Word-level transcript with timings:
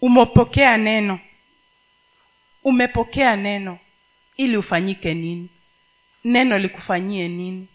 umepokea 0.00 0.76
neno. 0.76 1.20
Umepokea 2.64 3.36
neno. 3.36 3.78
Ili 4.36 4.56
ufanyike 4.56 5.14
nini? 5.14 5.48
Neno 6.24 6.58
likufanyie 6.58 7.28
nini? 7.28 7.68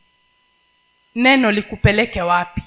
Neno 1.15 1.51
likupeleke 1.51 2.21
wapi? 2.21 2.61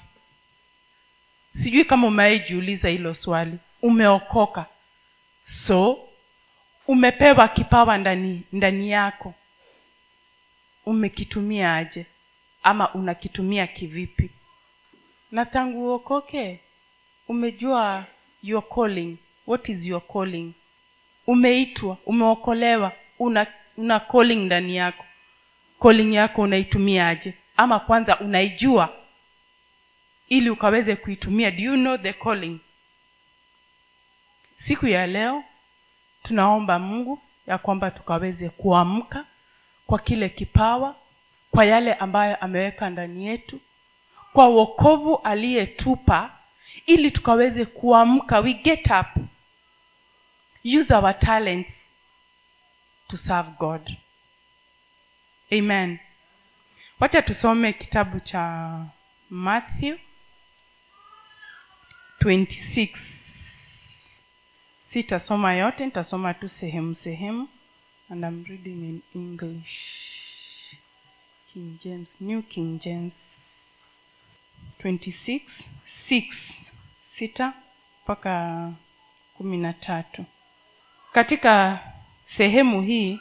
Sijui 1.63 1.85
kama 1.85 2.07
umewaijiuliza 2.07 2.89
hilo 2.89 3.15
swali. 3.15 3.59
Umeokoka. 3.83 4.67
So 5.45 6.09
umepewa 6.87 7.49
kipawa 7.49 7.99
ndani 7.99 8.43
ndani 8.53 8.91
yako. 8.91 9.35
Umekitumia 10.87 11.75
aje? 11.77 12.07
Ama 12.63 12.95
unakitumia 12.95 13.67
kivipi? 13.67 14.31
Na 15.31 15.45
tangu 15.47 15.85
uokoke 15.89 16.61
umejua 17.29 18.05
your 18.43 18.69
calling 18.75 19.17
what 19.47 19.69
is 19.69 19.87
your 19.87 20.01
calling? 20.07 20.53
Umeitwa 21.27 21.99
umeokolewa 22.07 22.93
una 23.19 23.47
una 23.77 24.01
calling 24.01 24.37
ndani 24.47 24.77
yako. 24.77 25.05
Calling 25.83 26.15
yako 26.15 26.43
unaitumia 26.43 27.09
aje? 27.09 27.35
Ama 27.57 27.79
kwanza 27.81 28.19
unaijua 28.21 28.93
ili 30.29 30.51
ukaweze 30.51 30.97
kuitumia? 30.97 31.51
Do 31.51 31.63
you 31.63 31.75
know 31.75 31.97
the 31.99 32.13
calling? 32.13 32.59
Siku 34.67 34.87
ya 34.87 35.07
leo 35.07 35.45
tunaomba 36.23 36.79
mungu 36.79 37.19
ya 37.47 37.59
kwamba 37.59 37.91
tukaweze 37.91 38.49
kuamka 38.49 39.25
kwa 39.87 39.99
kile 39.99 40.29
kipawa 40.29 40.97
kwa 41.51 41.65
yale 41.65 41.95
ambayo 41.95 42.37
ameweka 42.37 42.91
ndani 42.91 43.27
yetu 43.27 43.61
kwa 44.33 44.47
wokovu 44.49 45.17
aliyetupa 45.17 46.31
ili 46.87 47.11
tukaweze 47.11 47.65
kuamka. 47.65 48.41
We 48.41 48.55
get 48.55 48.87
up 48.91 49.23
use 50.75 50.91
our 50.95 51.13
talents 51.19 51.71
to 53.09 53.17
serve 53.17 53.47
god. 53.59 53.97
Amen. 55.53 55.99
Wacha 57.01 57.23
tusome 57.23 57.73
kitabu 57.73 58.21
cha 58.21 58.87
matthew 59.31 59.97
26 62.21 62.99
sitasoma 64.93 65.55
yote 65.55 65.85
nitasoma 65.85 66.35
tu 66.35 66.49
sehemu 66.49 66.95
sehemu 66.95 67.49
and 68.11 68.25
I'm 68.25 68.45
reading 68.49 68.83
in 68.91 69.03
english. 69.15 69.75
King 71.53 71.79
james 71.85 72.11
new 72.21 72.43
king 72.43 72.79
james 72.81 73.13
26 74.83 75.41
6 76.09 76.23
sita 77.19 77.53
mpaka 78.05 78.73
kumi 79.37 79.57
na 79.57 79.73
tatu 79.73 80.25
katika 81.17 81.81
sehemu 82.37 82.83
hii 82.83 83.21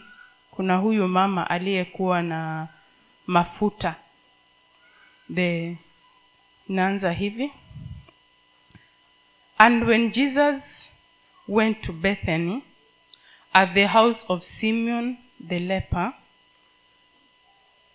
kuna 0.51 0.77
huyu 0.77 1.07
mama 1.07 1.49
aliyekuwa 1.49 2.21
na 2.21 2.67
mafuta. 3.27 3.95
The 5.35 5.77
naanza 6.67 7.11
hivi. 7.11 7.51
And 9.57 9.83
when 9.83 10.11
jesus 10.11 10.63
went 11.47 11.81
to 11.81 11.93
bethany 11.93 12.61
at 13.53 13.73
the 13.73 13.85
house 13.88 14.25
of 14.27 14.43
simeon 14.43 15.17
the 15.47 15.59
leper 15.59 16.13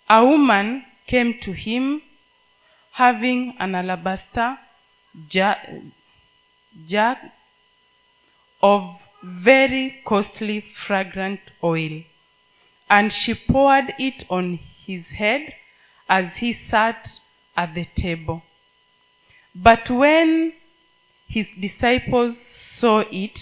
a 0.08 0.20
woman 0.20 0.82
came 1.06 1.32
to 1.32 1.52
him 1.52 2.00
having 2.90 3.54
an 3.58 3.74
alabaster 3.74 4.58
jar, 5.28 5.58
jar 6.86 7.16
of 8.62 9.09
very 9.22 10.00
costly 10.04 10.64
fragrant 10.86 11.40
oil. 11.62 12.02
And 12.88 13.12
she 13.12 13.34
poured 13.34 13.94
it 13.98 14.24
on 14.28 14.58
his 14.86 15.06
head 15.06 15.54
as 16.08 16.36
he 16.36 16.52
sat 16.52 17.20
at 17.56 17.74
the 17.74 17.86
table. 17.96 18.42
But 19.54 19.90
when 19.90 20.52
his 21.28 21.46
disciples 21.60 22.36
saw 22.76 23.04
it 23.10 23.38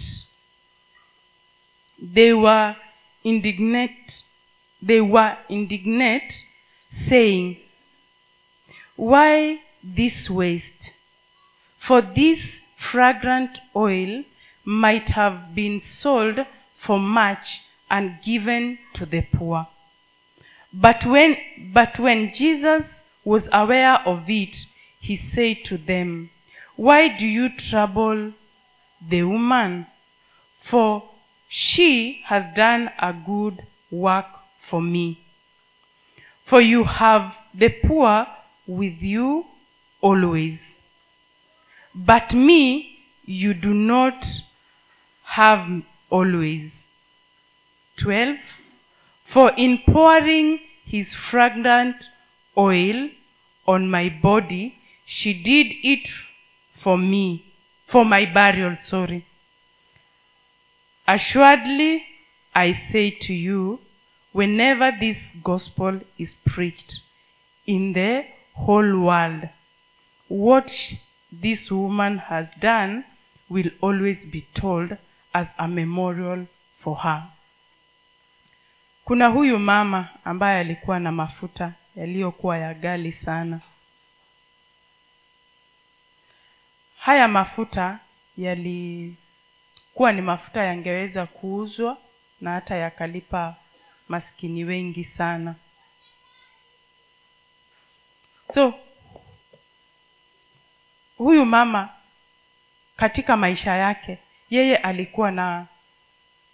they 2.01 2.33
were 2.33 2.77
indignant 3.25 4.23
they 4.81 5.01
were 5.01 5.37
indignant 5.49 6.33
saying 7.09 7.57
why 8.95 9.61
this 9.83 10.29
waste? 10.29 10.91
For 11.79 12.01
this 12.01 12.41
fragrant 12.77 13.59
oil 13.75 14.25
might 14.69 15.09
have 15.09 15.55
been 15.55 15.81
sold 15.81 16.39
for 16.85 17.01
much 17.01 17.63
and 17.89 18.19
given 18.23 18.79
to 18.93 19.07
the 19.07 19.23
poor. 19.23 19.67
But 20.73 21.07
when 21.07 21.39
but 21.73 21.99
when 21.99 22.35
jesus 22.35 22.83
was 23.25 23.49
aware 23.51 23.95
of 24.07 24.29
it 24.29 24.55
he 25.01 25.17
said 25.17 25.65
to 25.65 25.79
them 25.79 26.29
why 26.77 27.09
do 27.09 27.27
you 27.27 27.49
trouble 27.49 28.35
the 29.01 29.23
woman? 29.23 29.87
For 30.71 31.03
she 31.49 32.23
has 32.27 32.45
done 32.55 32.91
a 33.01 33.13
good 33.13 33.67
work 33.91 34.27
for 34.71 34.81
me. 34.81 35.25
For 36.47 36.61
you 36.61 36.85
have 36.85 37.35
the 37.53 37.71
poor 37.71 38.29
with 38.67 39.03
you 39.03 39.47
always. 40.01 40.61
But 41.95 42.33
me 42.33 43.01
you 43.25 43.55
do 43.55 43.75
not 43.75 44.25
have 45.39 45.65
always. 46.11 46.73
12 47.99 48.37
for 49.33 49.51
in 49.65 49.79
pouring 49.87 50.59
his 50.93 51.15
fragrant 51.31 51.97
oil 52.57 53.09
on 53.73 53.89
my 53.95 54.05
body 54.23 54.63
she 55.17 55.33
did 55.49 55.73
it 55.93 56.09
for 56.83 56.97
me 56.99 57.25
for 57.87 58.05
my 58.05 58.23
burial 58.39 58.77
sorry. 58.85 59.25
Assuredly 61.17 61.91
i 62.55 62.67
say 62.93 63.05
to 63.27 63.35
you 63.49 63.81
whenever 64.41 64.89
this 65.01 65.19
gospel 65.51 66.01
is 66.27 66.35
preached 66.53 67.01
in 67.77 67.93
the 67.99 68.13
whole 68.65 68.95
world 69.09 69.49
what 70.47 70.73
this 71.45 71.71
woman 71.71 72.19
has 72.31 72.49
done 72.71 73.05
will 73.49 73.71
always 73.81 74.27
be 74.37 74.43
told 74.63 74.97
as 75.33 75.47
a 75.57 75.69
memorial 75.69 76.47
for 76.81 76.97
her. 76.99 77.23
Kuna 79.05 79.27
huyu 79.27 79.59
mama 79.59 80.09
ambaye 80.25 80.61
alikuwa 80.61 81.01
na 81.01 81.13
mafuta 81.13 81.73
yaliyokuwa 81.97 82.59
ya 82.59 82.75
gali 82.75 83.13
sana. 83.13 83.61
Haya 86.99 87.29
mafuta 87.29 87.99
yalikuwa 88.37 90.13
ni 90.13 90.21
mafuta 90.23 90.63
yangeweza 90.65 91.27
kuuzwa 91.27 91.99
na 92.41 92.53
hata 92.53 92.77
yakalipa 92.77 93.57
maskini 94.09 94.65
wengi 94.65 95.05
sana. 95.05 95.55
So 98.55 98.75
huyu 101.17 101.45
mama 101.47 101.89
katika 102.97 103.37
maisha 103.37 103.75
yake 103.77 104.19
yeye 104.51 104.77
alikuwa 104.77 105.31
na 105.31 105.67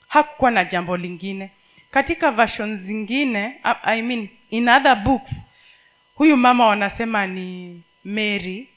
hakukuwa 0.08 0.50
na 0.50 0.64
jambo 0.64 0.96
lingine. 0.96 1.50
Katika 1.90 2.30
version 2.30 2.78
zingine 2.78 3.60
I 3.82 4.02
mean 4.02 4.28
in 4.50 4.68
other 4.68 4.96
books 4.96 5.30
huyu 6.14 6.36
mama 6.36 6.66
wanasema 6.66 7.26
ni 7.26 7.82
mary 8.04 8.68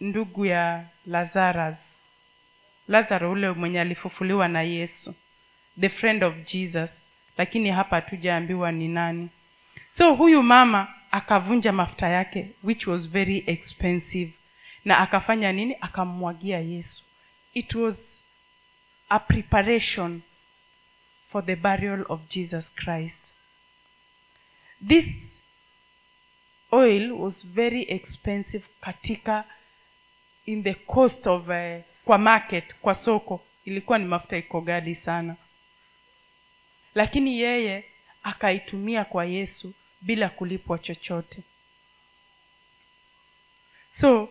ndugu 0.00 0.46
ya 0.46 0.84
lazarus. 1.06 1.76
Lazaro 2.88 3.30
ule 3.32 3.50
mwenye 3.50 3.80
alifufuliwa 3.80 4.48
na 4.48 4.62
yesu 4.62 5.14
the 5.80 5.88
friend 5.88 6.24
of 6.24 6.34
jesus 6.52 6.90
lakini 7.38 7.70
hapa 7.70 7.96
hatujaambiwa 7.96 8.72
ni 8.72 8.88
nani. 8.88 9.28
So 9.98 10.14
huyu 10.14 10.42
mama 10.42 10.88
akavunja 11.10 11.72
mafuta 11.72 12.08
yake 12.08 12.50
which 12.62 12.86
was 12.86 13.10
very 13.10 13.44
expensive 13.46 14.32
na 14.84 14.98
akafanya 14.98 15.52
nini? 15.52 15.76
Akammwagia 15.80 16.58
yesu 16.60 17.04
it 17.54 17.74
was 17.74 17.94
a 19.08 19.18
preparation 19.18 20.22
for 21.30 21.42
the 21.46 21.56
burial 21.56 22.04
of 22.08 22.20
jesus 22.28 22.64
christ. 22.76 23.16
This 24.88 25.04
oil 26.72 27.12
was 27.12 27.46
very 27.46 27.82
expensive 27.82 28.64
katika 28.80 29.44
in 30.46 30.62
the 30.62 30.74
cost 30.74 31.26
of 31.26 31.48
uh, 31.48 31.82
kwa 32.04 32.18
market 32.18 32.74
kwa 32.74 32.94
soko. 32.94 33.40
Ilikuwa 33.64 33.98
ni 33.98 34.04
mafuta 34.04 34.36
iko 34.36 34.60
gali 34.60 34.94
sana. 34.94 35.36
Lakini 36.94 37.40
yeye 37.40 37.84
akaitumia 38.22 39.04
kwa 39.04 39.24
yesu 39.24 39.74
bila 40.00 40.28
kulipwa 40.28 40.78
chochote. 40.78 41.42
So 44.00 44.28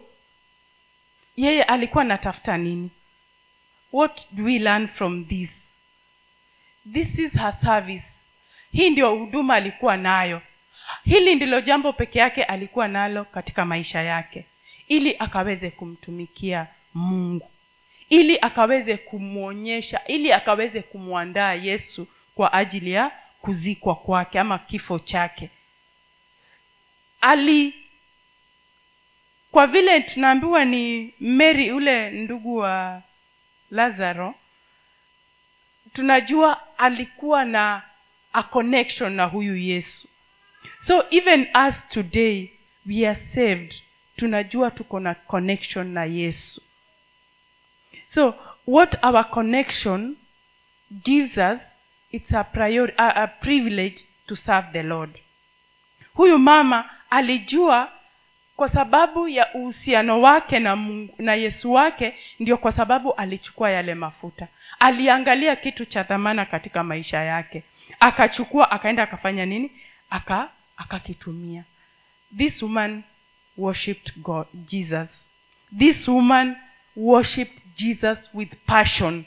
yeye 1.35 1.63
alikuwa 1.63 2.03
anatafuta 2.03 2.57
nini 2.57 2.89
what 3.91 4.21
do 4.31 4.43
we 4.43 4.59
learn 4.59 4.87
from 4.87 5.25
this? 5.25 5.49
This 6.93 7.19
is 7.19 7.31
her 7.33 7.53
service. 7.63 8.03
Hii 8.71 8.89
ndio 8.89 9.15
huduma 9.15 9.55
alikuwa 9.55 9.97
nayo. 9.97 10.41
Hili 11.03 11.35
ndilo 11.35 11.61
jambo 11.61 11.93
peke 11.93 12.19
yake 12.19 12.43
alikuwa 12.43 12.87
nalo 12.87 13.23
katika 13.25 13.65
maisha 13.65 14.01
yake 14.01 14.45
ili 14.87 15.15
akaweze 15.19 15.69
kumtumikia 15.69 16.67
mungu 16.93 17.49
ili 18.09 18.37
akaweze 18.41 18.97
kumwonyesha 18.97 20.01
ili 20.07 20.33
akaweze 20.33 20.81
kumwandaa 20.81 21.53
yesu 21.53 22.07
kwa 22.35 22.53
ajili 22.53 22.91
ya 22.91 23.11
kuzikwa 23.41 23.95
kwake 23.95 24.39
ama 24.39 24.57
kifo 24.59 24.99
chake. 24.99 25.49
Ali 27.21 27.73
kwa 29.51 29.67
vile 29.67 30.01
tunaambiwa 30.01 30.65
ni 30.65 31.13
mary 31.19 31.71
ule 31.71 32.09
ndugu 32.09 32.57
wa 32.57 33.01
lazaro 33.71 34.35
tunajua 35.93 36.77
alikuwa 36.77 37.45
na 37.45 37.81
a 38.33 38.43
connection 38.43 39.13
na 39.13 39.25
huyu 39.25 39.57
yesu. 39.57 40.07
So 40.87 41.05
even 41.09 41.47
us 41.67 41.75
today 41.89 42.49
we 42.85 43.07
are 43.07 43.19
saved 43.35 43.75
tunajua 44.15 44.71
tuko 44.71 44.99
na 44.99 45.15
connection 45.15 45.87
na 45.87 46.05
yesu. 46.05 46.61
So 48.13 48.35
what 48.67 49.03
our 49.03 49.29
connection 49.29 50.17
gives 51.03 51.37
us 51.37 51.59
it's 52.11 52.33
a, 52.33 52.43
priori, 52.43 52.93
a, 52.97 53.23
a 53.23 53.27
privilege 53.27 54.03
to 54.27 54.35
serve 54.35 54.67
the 54.71 54.83
lord. 54.83 55.19
Huyu 56.13 56.39
mama 56.39 56.89
alijua 57.09 57.91
kwa 58.61 58.69
sababu 58.69 59.27
ya 59.29 59.53
uhusiano 59.53 60.21
wake 60.21 60.59
na 60.59 60.75
mungu, 60.75 61.15
na 61.17 61.35
yesu 61.35 61.73
wake 61.73 62.13
ndio 62.39 62.57
kwa 62.57 62.71
sababu 62.71 63.13
alichukua 63.13 63.71
yale 63.71 63.95
mafuta. 63.95 64.47
Aliangalia 64.79 65.55
kitu 65.55 65.85
cha 65.85 66.03
dhamana 66.03 66.45
katika 66.45 66.83
maisha 66.83 67.17
yake. 67.23 67.63
Akachukua 67.99 68.71
akaenda 68.71 69.03
akafanya 69.03 69.45
nini? 69.45 69.71
Aka 70.09 70.49
akakitumia. 70.77 71.63
This 72.37 72.61
woman 72.61 73.03
worshipped 73.57 74.13
God, 74.17 74.47
jesus. 74.53 75.09
This 75.77 76.07
woman 76.07 76.55
worshipped 76.95 77.63
jesus 77.75 78.29
with 78.33 78.53
passion. 78.65 79.25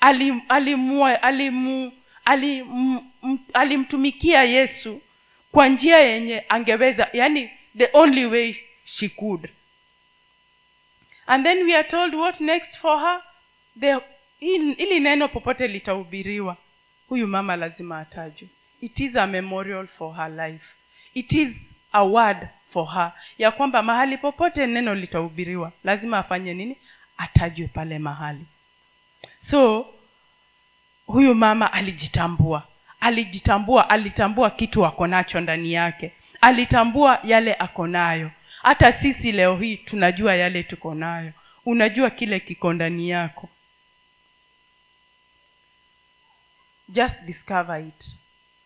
Alim, 0.00 0.40
alimua, 0.48 1.22
alimu, 1.22 1.92
alim, 2.24 3.00
alimtumikia 3.54 4.44
yesu 4.44 5.00
kwa 5.52 5.68
njia 5.68 5.98
yenye 5.98 6.44
angeweza 6.48 7.08
yani 7.12 7.50
the 7.76 7.90
only 7.92 8.26
way 8.26 8.56
she 8.84 9.08
could. 9.08 9.50
And 11.26 11.44
then 11.46 11.64
we 11.64 11.74
are 11.74 11.88
told 11.88 12.14
what 12.14 12.40
next 12.40 12.76
for 12.76 12.98
her? 12.98 13.22
The 13.76 14.00
hili 14.40 15.00
neno 15.00 15.28
popote 15.28 15.68
litahubiriwa 15.68 16.56
huyu 17.08 17.26
mama 17.26 17.56
lazima 17.56 17.98
atajwe. 18.00 18.48
It 18.80 19.00
is 19.00 19.16
a 19.16 19.26
memorial 19.26 19.86
for 19.86 20.14
her 20.14 20.30
life. 20.30 20.64
It 21.14 21.32
is 21.32 21.56
a 21.92 22.04
word 22.04 22.48
for 22.72 22.86
her. 22.92 23.12
Ya 23.38 23.50
kwamba 23.50 23.82
mahali 23.82 24.16
popote 24.18 24.66
neno 24.66 24.94
litahubiriwa 24.94 25.72
lazima 25.84 26.18
afanye 26.18 26.54
nini? 26.54 26.76
Atajwe 27.16 27.66
pale 27.66 27.98
mahali. 27.98 28.44
So 29.40 29.86
huyu 31.06 31.34
mama 31.34 31.72
alijitambua. 31.72 32.68
Alijitambua 33.00 33.90
alitambua 33.90 34.50
kitu 34.50 34.86
ako 34.86 35.06
nacho 35.06 35.40
ndani 35.40 35.72
yake 35.72 36.12
alitambua 36.44 37.20
yale 37.24 37.54
ako 37.54 37.86
nayo. 37.86 38.30
Hata 38.62 38.92
sisi 38.92 39.32
leo 39.32 39.56
hii 39.56 39.76
tunajua 39.76 40.34
yale 40.34 40.62
tuko 40.62 40.94
nayo. 40.94 41.32
Unajua 41.66 42.10
kile 42.10 42.40
kiko 42.40 42.72
ndani 42.72 43.10
yako. 43.10 43.48
Just 46.88 47.22
discover 47.24 47.80
it. 47.88 48.16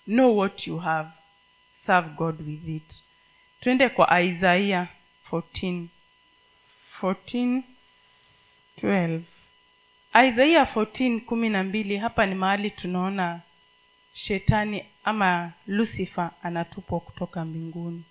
Know 0.06 0.38
what 0.38 0.66
you 0.66 0.78
have. 0.78 1.08
Serve 1.86 2.08
god 2.08 2.40
with 2.48 2.68
it. 2.68 2.94
Twende 3.60 3.88
kwa 3.88 4.20
isaia 4.22 4.88
14 5.30 5.86
14 7.02 7.62
12 8.82 9.20
isaia 10.28 10.64
14 10.64 11.20
kumi 11.20 11.48
na 11.48 11.64
mbili 11.64 11.96
hapa 11.96 12.26
ni 12.26 12.34
mahali 12.34 12.70
tunaona 12.70 13.40
shetani 14.24 14.84
ama 15.04 15.52
lucifer 15.66 16.30
anatupwa 16.42 17.00
kutoka 17.00 17.44
mbinguni. 17.44 18.04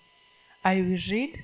I 0.63 0.81
will 0.81 1.01
read 1.09 1.43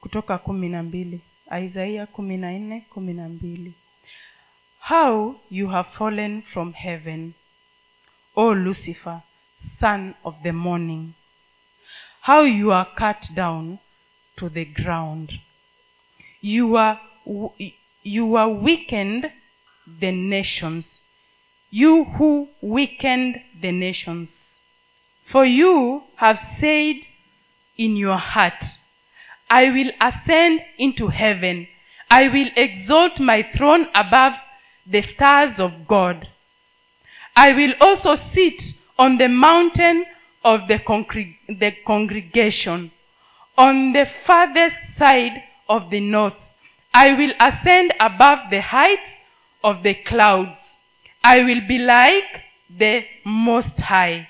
kutoka 0.00 0.38
kumi 0.38 0.68
na 0.68 0.82
mbili. 0.82 1.20
Isaia 1.64 2.06
kumi 2.06 2.36
na 2.36 2.52
nne 2.58 2.80
kumi 2.80 3.12
na 3.14 3.28
mbili. 3.28 3.74
How 4.80 5.40
you 5.50 5.68
have 5.68 5.88
fallen 5.90 6.42
from 6.42 6.72
heaven 6.72 7.32
o 8.36 8.54
lucifer 8.54 9.20
son 9.80 10.14
of 10.24 10.34
the 10.42 10.52
morning. 10.52 11.12
How 12.20 12.44
you 12.46 12.72
are 12.72 12.90
cut 12.94 13.32
down 13.34 13.78
to 14.36 14.48
the 14.50 14.64
ground. 14.64 15.32
You 16.42 16.78
are 16.78 17.00
you 18.04 18.36
are 18.38 18.52
weakened 18.52 19.30
the 20.00 20.12
nations 20.12 21.01
you 21.72 22.04
who 22.04 22.48
weakened 22.60 23.40
the 23.62 23.72
nations. 23.72 24.28
For 25.32 25.44
you 25.46 26.02
have 26.16 26.38
said 26.60 26.96
in 27.78 27.96
your 27.96 28.18
heart 28.18 28.62
i 29.48 29.70
will 29.70 29.90
ascend 30.00 30.60
into 30.78 31.08
heaven. 31.08 31.66
I 32.10 32.28
will 32.28 32.50
exalt 32.56 33.18
my 33.18 33.42
throne 33.56 33.86
above 33.94 34.34
the 34.86 35.02
stars 35.02 35.58
of 35.58 35.86
god. 35.88 36.28
I 37.34 37.52
will 37.52 37.74
also 37.80 38.16
sit 38.34 38.62
on 38.98 39.18
the 39.18 39.28
mountain 39.28 40.04
of 40.44 40.68
the, 40.68 40.78
the 41.48 41.72
congregation. 41.86 42.92
On 43.56 43.92
the 43.92 44.06
farthest 44.26 44.76
side 44.98 45.42
of 45.68 45.90
the 45.90 46.00
north 46.00 46.34
i 46.94 47.12
will 47.12 47.32
ascend 47.40 47.92
above 47.98 48.50
the 48.50 48.60
heights 48.60 49.10
of 49.64 49.82
the 49.82 49.94
clouds 49.94 50.58
i 51.24 51.42
will 51.42 51.66
be 51.66 51.78
like 51.78 52.42
the 52.78 53.04
most 53.24 53.80
high 53.80 54.28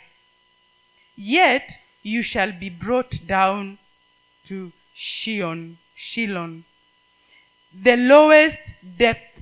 yet 1.16 1.70
you 2.02 2.22
shall 2.22 2.52
be 2.52 2.68
brought 2.68 3.14
down 3.26 3.78
to 4.48 4.72
Shion, 4.94 5.76
Shilon, 5.96 6.64
the 7.72 7.96
lowest 7.96 8.58
depth 8.98 9.40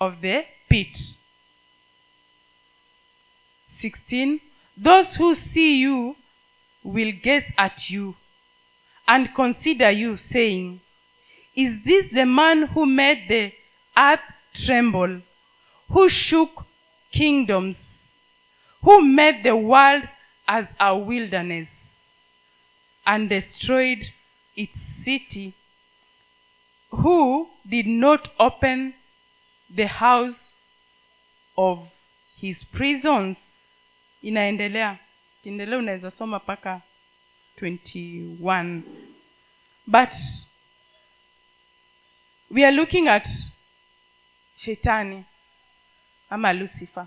of 0.00 0.20
the 0.20 0.44
pit. 0.68 0.96
16. 3.80 4.40
Those 4.76 5.14
who 5.16 5.34
see 5.34 5.78
you 5.78 6.16
will 6.82 7.12
gaze 7.22 7.44
at 7.56 7.90
you 7.90 8.16
and 9.06 9.34
consider 9.34 9.90
you, 9.90 10.16
saying, 10.16 10.80
Is 11.54 11.84
this 11.84 12.06
the 12.12 12.26
man 12.26 12.62
who 12.68 12.86
made 12.86 13.28
the 13.28 13.52
earth 13.96 14.20
tremble, 14.54 15.20
who 15.90 16.08
shook 16.08 16.66
kingdoms, 17.10 17.76
who 18.82 19.00
made 19.00 19.42
the 19.42 19.56
world 19.56 20.02
as 20.46 20.66
a 20.78 20.96
wilderness 20.96 21.68
and 23.06 23.28
destroyed 23.28 24.06
its 24.56 24.78
city, 25.04 25.54
who 26.90 27.48
did 27.68 27.86
not 27.86 28.28
open 28.38 28.94
the 29.74 29.86
house 29.86 30.52
of 31.56 31.88
his 32.40 32.64
prisons. 32.64 33.36
Inaendelea. 34.22 34.98
Kiendelea 35.44 35.78
unaweza 35.78 36.10
soma 36.10 36.36
mpaka 36.38 36.82
21 37.60 38.82
but 39.86 40.10
we 42.50 42.64
are 42.64 42.76
looking 42.76 43.08
at 43.08 43.26
shetani 44.56 45.24
ama 46.30 46.52
lucifer. 46.52 47.06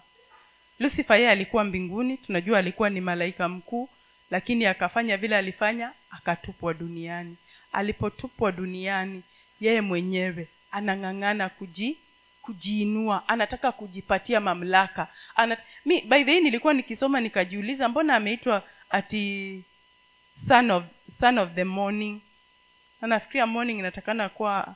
Lucifer 0.79 1.17
yeye 1.17 1.29
alikuwa 1.31 1.63
mbinguni 1.63 2.17
tunajua 2.17 2.59
alikuwa 2.59 2.89
ni 2.89 3.01
malaika 3.01 3.49
mkuu 3.49 3.89
lakini 4.31 4.65
akafanya 4.65 5.17
vile 5.17 5.37
alifanya 5.37 5.91
akatupwa 6.11 6.73
duniani. 6.73 7.37
Alipotupwa 7.71 8.51
duniani 8.51 9.23
yeye 9.61 9.81
mwenyewe 9.81 10.47
anang'ang'ana 10.71 11.49
kuji 11.49 11.97
kujiinua 12.41 13.27
anataka 13.29 13.71
kujipatia 13.71 14.39
mamlaka. 14.39 15.07
Anat... 15.35 15.59
mi 15.85 16.01
by 16.01 16.23
the 16.23 16.31
way 16.31 16.39
nilikuwa 16.41 16.73
nikisoma 16.73 17.21
nikajiuliza 17.21 17.89
mbona 17.89 18.15
ameitwa 18.15 18.63
ati 18.89 19.63
son 20.47 20.71
of, 20.71 20.83
son 21.19 21.37
of 21.37 21.49
the 21.53 21.63
morning? 21.63 22.21
Na 23.01 23.07
nafikiria 23.07 23.47
morning 23.47 23.79
inatakana 23.79 24.29
kuwa 24.29 24.75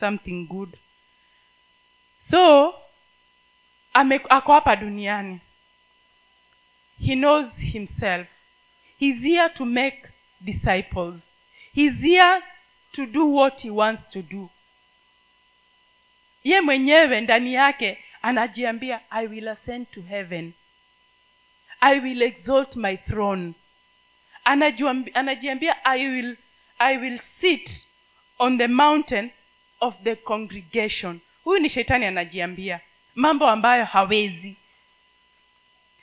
something 0.00 0.46
good. 0.46 0.76
So 2.30 2.74
ame, 3.94 4.20
ako 4.28 4.52
hapa 4.52 4.76
duniani. 4.76 5.40
He 6.98 7.14
knows 7.14 7.46
himself. 7.56 8.26
He's 8.98 9.22
here 9.22 9.48
to 9.48 9.64
make 9.64 10.08
disciples. 10.44 11.20
He's 11.72 12.00
here 12.00 12.42
to 12.92 13.06
do 13.06 13.24
what 13.26 13.60
he 13.60 13.70
wants 13.70 14.02
to 14.12 14.22
do. 14.22 14.50
Ye 16.44 16.60
mwenyewe 16.60 17.20
ndani 17.20 17.54
yake 17.54 17.98
anajiambia 18.22 19.00
i 19.10 19.26
will 19.26 19.48
ascend 19.48 19.86
to 19.90 20.02
heaven. 20.02 20.52
I 21.80 21.98
will 22.00 22.22
exalt 22.22 22.76
my 22.76 22.96
throne. 22.96 23.52
Anajiambia 24.44 25.84
i 25.84 26.08
will 26.08 26.36
i 26.78 26.96
will 26.96 27.20
sit 27.40 27.86
on 28.38 28.58
the 28.58 28.68
mountain 28.68 29.30
of 29.80 29.94
the 30.04 30.16
congregation. 30.16 31.20
Huyu 31.44 31.58
ni 31.60 31.68
shetani 31.68 32.04
anajiambia 32.06 32.80
mambo 33.14 33.48
ambayo 33.48 33.84
hawezi. 33.84 34.56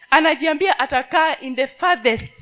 Anajiambia 0.09 0.79
atakaa 0.79 1.35
in 1.39 1.55
the 1.55 1.67
farthest 1.67 2.33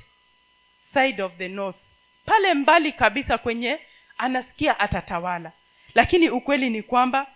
side 0.94 1.24
of 1.24 1.34
the 1.38 1.48
north. 1.48 1.78
Pale 2.26 2.54
mbali 2.54 2.92
kabisa 2.94 3.38
kwenye 3.38 3.80
anasikia 4.18 4.80
atatawala. 4.80 5.52
Lakini 5.96 6.30
ukweli 6.30 6.70
ni 6.70 6.84
kwamba 6.84 7.28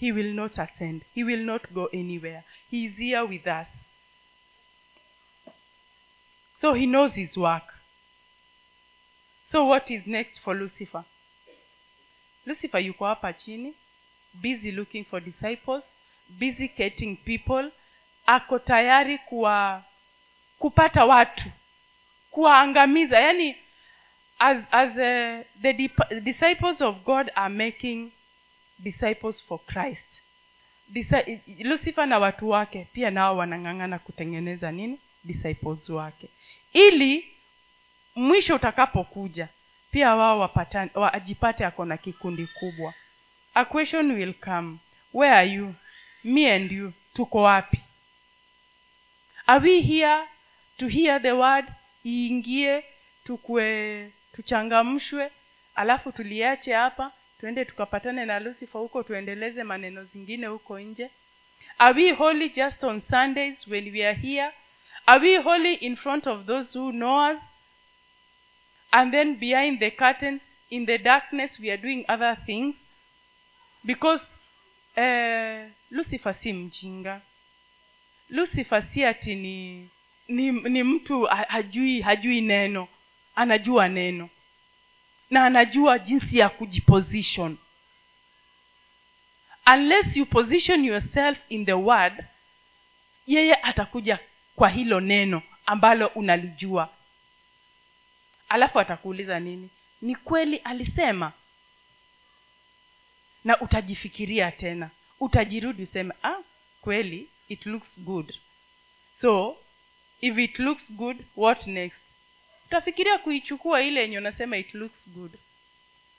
he 0.00 0.12
will 0.12 0.34
not 0.34 0.58
ascend. 0.58 1.02
He 1.14 1.24
will 1.24 1.44
not 1.44 1.70
go 1.72 1.86
anywhere. 1.92 2.42
He 2.70 2.84
is 2.84 2.96
here 2.96 3.20
with 3.20 3.46
us. 3.46 3.66
So 6.60 6.74
he 6.74 6.86
knows 6.86 7.12
his 7.12 7.36
work. 7.36 7.74
So 9.52 9.66
what 9.68 9.90
is 9.90 10.06
next 10.06 10.40
for 10.40 10.56
lucifer? 10.56 11.04
Lucifer 12.46 12.80
yuko 12.80 13.06
hapa 13.06 13.32
chini 13.32 13.74
busy 14.34 14.72
looking 14.72 15.04
for 15.04 15.20
disciples 15.20 15.84
busy 16.28 16.68
getting 16.68 17.16
people 17.16 17.70
ako 18.26 18.58
tayari 18.58 19.18
kuwa 19.18 19.82
kupata 20.58 21.04
watu 21.04 21.44
kuwaangamiza. 22.30 23.20
Yani 23.20 23.56
as, 24.38 24.58
as 24.70 24.90
uh, 24.90 25.44
the 25.62 25.72
disciples 26.20 26.80
of 26.80 26.96
god 27.04 27.30
are 27.34 27.54
making 27.54 28.10
disciples 28.78 29.44
for 29.46 29.58
christ. 29.66 30.04
Disi- 30.92 31.40
lucifer 31.64 32.06
na 32.06 32.18
watu 32.18 32.48
wake 32.50 32.86
pia 32.92 33.10
nao 33.10 33.36
wanang'ang'ana 33.36 33.98
kutengeneza 33.98 34.72
nini? 34.72 35.00
Disciples 35.24 35.88
wake. 35.88 36.28
Ili 36.72 37.28
mwisho 38.14 38.54
utakapokuja 38.54 39.48
pia 39.90 40.14
wao 40.14 40.50
wajipate 40.94 41.64
ako 41.66 41.84
na 41.84 41.96
kikundi 41.96 42.46
kubwa. 42.46 42.94
A 43.54 43.64
question 43.64 44.10
will 44.12 44.34
come. 44.34 44.76
Where 45.14 45.34
are 45.36 45.48
you 45.50 45.74
me 46.26 46.50
and 46.50 46.72
you 46.72 46.92
tuko 47.14 47.42
wapi? 47.42 47.80
Are 49.46 49.60
we 49.60 49.80
here 49.80 50.26
to 50.78 50.86
hear 50.88 51.22
the 51.22 51.32
word? 51.32 51.64
Iingie 52.04 52.84
tukue 53.24 54.12
tuchangamshwe 54.32 55.30
alafu 55.74 56.12
tuliache 56.12 56.74
hapa 56.74 57.12
tuende 57.40 57.64
tukapatane 57.64 58.24
na 58.24 58.40
lucifer 58.40 58.80
huko 58.80 59.02
tuendeleze 59.02 59.64
maneno 59.64 60.04
zingine 60.04 60.46
huko 60.46 60.80
nje. 60.80 61.10
Are 61.78 62.02
we 62.02 62.12
holy 62.12 62.48
just 62.48 62.84
on 62.84 63.02
sundays 63.10 63.66
when 63.66 63.92
we 63.92 64.06
are 64.06 64.18
here? 64.18 64.52
Are 65.06 65.20
we 65.20 65.36
holy 65.36 65.74
in 65.74 65.96
front 65.96 66.26
of 66.26 66.46
those 66.46 66.78
who 66.78 66.90
know 66.92 67.32
us? 67.32 67.38
And 68.90 69.12
then 69.12 69.36
behind 69.36 69.78
the 69.80 69.90
curtains 69.90 70.42
in 70.70 70.86
the 70.86 70.98
darkness 70.98 71.58
we 71.60 71.70
are 71.70 71.82
doing 71.82 72.04
other 72.08 72.36
things? 72.46 72.74
Because 73.84 74.20
uh, 74.96 75.70
lucifer 75.90 76.34
si 76.34 76.52
mjinga. 76.52 77.20
Lucifer 78.28 78.82
si 78.82 79.04
ati 79.04 79.34
ni 79.34 79.88
ni, 80.28 80.52
ni 80.52 80.82
mtu 80.82 81.22
hajui 81.24 82.00
hajui 82.00 82.40
neno 82.40 82.88
anajua 83.34 83.88
neno. 83.88 84.30
Na 85.30 85.44
anajua 85.46 85.98
jinsi 85.98 86.38
ya 86.38 86.48
kujiposition. 86.48 87.56
Unless 89.74 90.16
you 90.16 90.26
position 90.26 90.84
yourself 90.84 91.38
in 91.48 91.66
the 91.66 91.72
word 91.72 92.24
yeye 93.26 93.54
atakuja 93.54 94.18
kwa 94.56 94.68
hilo 94.68 95.00
neno 95.00 95.42
ambalo 95.66 96.06
unalijua. 96.06 96.88
Alafu 98.48 98.80
atakuuliza 98.80 99.40
nini? 99.40 99.70
Ni 100.02 100.14
kweli 100.14 100.56
alisema 100.56 101.32
na 103.46 103.60
utajifikiria 103.60 104.50
tena. 104.52 104.90
Utajirudi 105.20 105.82
useme 105.82 106.14
ah 106.22 106.42
kweli 106.80 107.28
it 107.48 107.66
looks 107.66 108.00
good. 108.00 108.34
So 109.20 109.56
if 110.20 110.38
it 110.38 110.58
looks 110.58 110.92
good 110.92 111.16
what 111.36 111.66
next? 111.66 112.00
Utafikiria 112.66 113.18
kuichukua 113.18 113.82
ile 113.82 114.00
yenye 114.00 114.18
unasema 114.18 114.56
it 114.56 114.74
looks 114.74 115.08
good. 115.08 115.32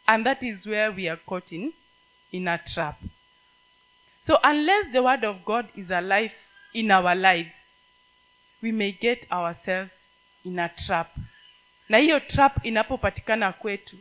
And 0.06 0.24
that 0.24 0.44
is 0.44 0.66
where 0.66 0.90
we 0.90 1.10
are 1.10 1.22
caught 1.26 1.52
in, 1.52 1.74
in 2.32 2.48
a 2.48 2.58
trap. 2.58 2.96
So 4.28 4.40
unless 4.50 4.92
the 4.92 5.00
word 5.00 5.26
of 5.26 5.38
god 5.46 5.66
is 5.76 5.92
alive 5.92 6.34
in 6.74 6.92
our 6.92 7.16
lives 7.16 7.52
we 8.62 8.72
may 8.72 8.92
get 8.92 9.32
ourselves 9.32 9.94
in 10.46 10.60
a 10.60 10.70
trap. 10.70 11.16
Na 11.90 11.98
hiyo 11.98 12.20
trap 12.20 12.66
inapopatikana 12.66 13.52
kwetu 13.54 13.98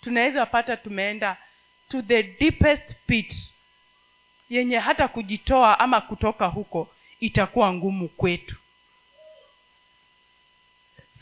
tunaweza 0.00 0.46
pata 0.46 0.76
tumeenda 0.76 1.36
to 1.88 2.02
the 2.02 2.22
deepest 2.22 2.94
pit 3.06 3.52
yenye 4.50 4.78
hata 4.78 5.08
kujitoa 5.08 5.80
ama 5.80 6.00
kutoka 6.00 6.46
huko 6.46 6.88
itakuwa 7.20 7.72
ngumu 7.72 8.08
kwetu. 8.08 8.56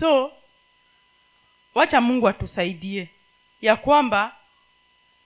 So 0.01 0.33
wacha 1.75 2.01
mungu 2.01 2.29
atusaidie 2.29 3.09
ya 3.61 3.77
kwamba 3.77 4.37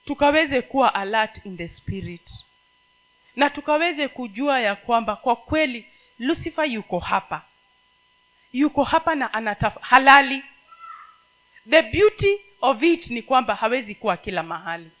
tukaweze 0.05 0.61
kuwa 0.61 0.95
alert 0.95 1.45
in 1.45 1.57
the 1.57 1.67
spirit. 1.67 2.31
Na 3.35 3.49
tukaweze 3.49 4.07
kujua 4.07 4.59
ya 4.59 4.75
kwamba 4.75 5.15
kwa 5.15 5.35
kweli 5.35 5.85
lucifer 6.19 6.65
yuko 6.65 6.99
hapa. 6.99 7.41
Yuko 8.53 8.83
hapa 8.83 9.15
na 9.15 9.33
anataf 9.33 9.77
halali. 9.81 10.43
The 11.69 11.81
beauty 11.81 12.37
of 12.61 12.83
it 12.83 13.09
ni 13.09 13.21
kwamba 13.21 13.55
hawezi 13.55 13.95
kuwa 13.95 14.17
kila 14.17 14.43
mahali 14.43 14.91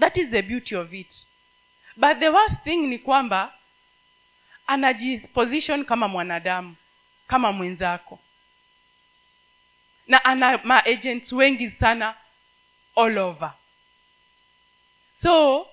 that 0.00 0.16
is 0.16 0.30
the 0.30 0.42
beauty 0.42 0.76
of 0.76 0.92
it. 0.94 1.12
But 1.96 2.18
the 2.18 2.28
worst 2.28 2.54
thing 2.64 2.76
ni 2.86 2.98
kwamba 2.98 3.54
anajiposition 4.66 5.84
kama 5.84 6.08
mwanadamu 6.08 6.76
kama 7.26 7.52
mwenzako. 7.52 8.18
Na 10.06 10.24
ana 10.24 10.58
maagents 10.64 11.32
wengi 11.32 11.70
sana 11.70 12.14
all 12.96 13.18
over. 13.18 13.54
So 15.22 15.66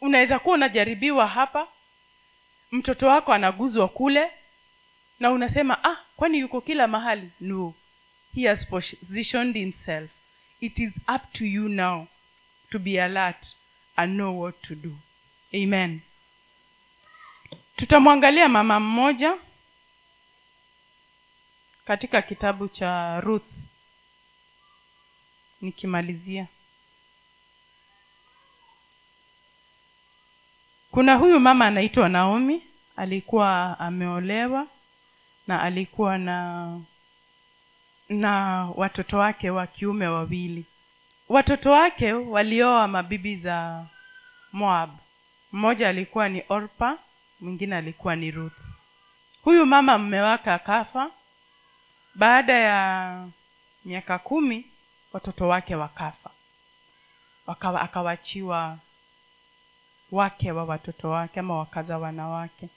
unaweza 0.00 0.38
kuwa 0.38 0.54
unajaribiwa 0.54 1.26
hapa 1.26 1.68
mtoto 2.72 3.06
wako 3.06 3.32
anaguzwa 3.32 3.88
kule 3.88 4.30
na 5.20 5.30
unasema 5.30 5.84
ah 5.84 5.96
kwani 6.16 6.38
yuko 6.38 6.60
kila 6.60 6.86
mahali? 6.88 7.30
No. 7.40 7.74
He 8.34 8.48
has 8.48 8.66
positioned 8.66 9.56
himself. 9.56 10.10
It 10.60 10.78
is 10.78 10.92
up 11.14 11.32
to 11.32 11.44
you 11.46 11.68
now 11.68 12.06
to 12.70 12.78
be 12.78 13.02
alert 13.02 13.56
and 13.96 14.14
know 14.16 14.40
what 14.40 14.62
to 14.62 14.74
do. 14.74 14.96
Amen. 15.54 16.00
Tutamwangalia 17.76 18.48
mama 18.48 18.80
mmoja 18.80 19.36
katika 21.84 22.22
kitabu 22.22 22.68
cha 22.68 23.20
ruth. 23.20 23.44
Nikimalizia. 25.60 26.46
Kuna 30.90 31.14
huyu 31.14 31.40
mama 31.40 31.66
anaitwa 31.66 32.08
naomi 32.08 32.62
alikuwa 32.96 33.78
ameolewa 33.80 34.66
na 35.46 35.62
alikuwa 35.62 36.18
na 36.18 36.80
na 38.08 38.64
watoto 38.74 39.18
wake 39.18 39.50
wa 39.50 39.66
kiume 39.66 40.06
wawili 40.06 40.64
watoto 41.30 41.70
wake 41.70 42.12
walioa 42.12 42.88
mabibi 42.88 43.36
za 43.36 43.86
moab. 44.52 44.90
Mmoja 45.52 45.88
alikuwa 45.88 46.28
ni 46.28 46.42
orpa 46.48 46.98
mwingine 47.40 47.76
alikuwa 47.76 48.16
ni 48.16 48.30
ruth. 48.30 48.52
Huyu 49.42 49.66
mama 49.66 49.98
mme 49.98 50.20
wake 50.20 50.50
akafa. 50.50 51.10
Baada 52.14 52.52
ya 52.54 53.28
miaka 53.84 54.18
kumi 54.18 54.66
watoto 55.12 55.48
wake 55.48 55.74
wakafa. 55.74 56.30
Wakawa, 57.46 57.80
akawachiwa 57.80 58.78
wake 60.10 60.52
wa 60.52 60.64
watoto 60.64 61.10
wake 61.10 61.40
ama 61.40 61.58
wakaza 61.58 61.98
wanawake. 61.98 62.68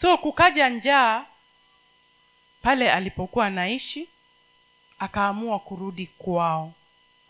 So 0.00 0.18
kukaja 0.18 0.68
njaa 0.68 1.24
pale 2.62 2.92
alipokuwa 2.92 3.46
anaishi 3.46 4.08
akaamua 4.98 5.58
kurudi 5.58 6.06
kwao 6.06 6.72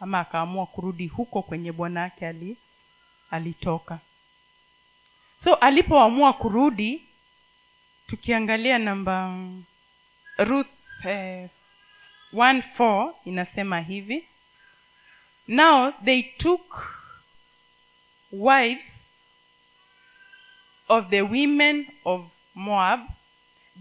ama 0.01 0.21
akaamua 0.21 0.67
kurudi 0.67 1.07
huko 1.07 1.43
kwenye 1.43 1.73
bwana 1.73 2.01
yake 2.01 2.27
ali, 2.27 2.57
alitoka. 3.31 3.99
So 5.45 5.55
alipoamua 5.55 6.33
kurudi 6.33 7.03
tukiangalia 8.07 8.79
namba 8.79 9.35
ruth 10.39 10.67
eh, 11.05 11.49
14 12.33 13.13
inasema 13.25 13.81
hivi. 13.81 14.29
Now 15.49 15.93
they 16.05 16.23
took 16.23 16.87
wives 18.33 18.87
of 20.89 21.09
the 21.11 21.23
women 21.23 21.87
of 22.05 22.25
moab. 22.55 23.01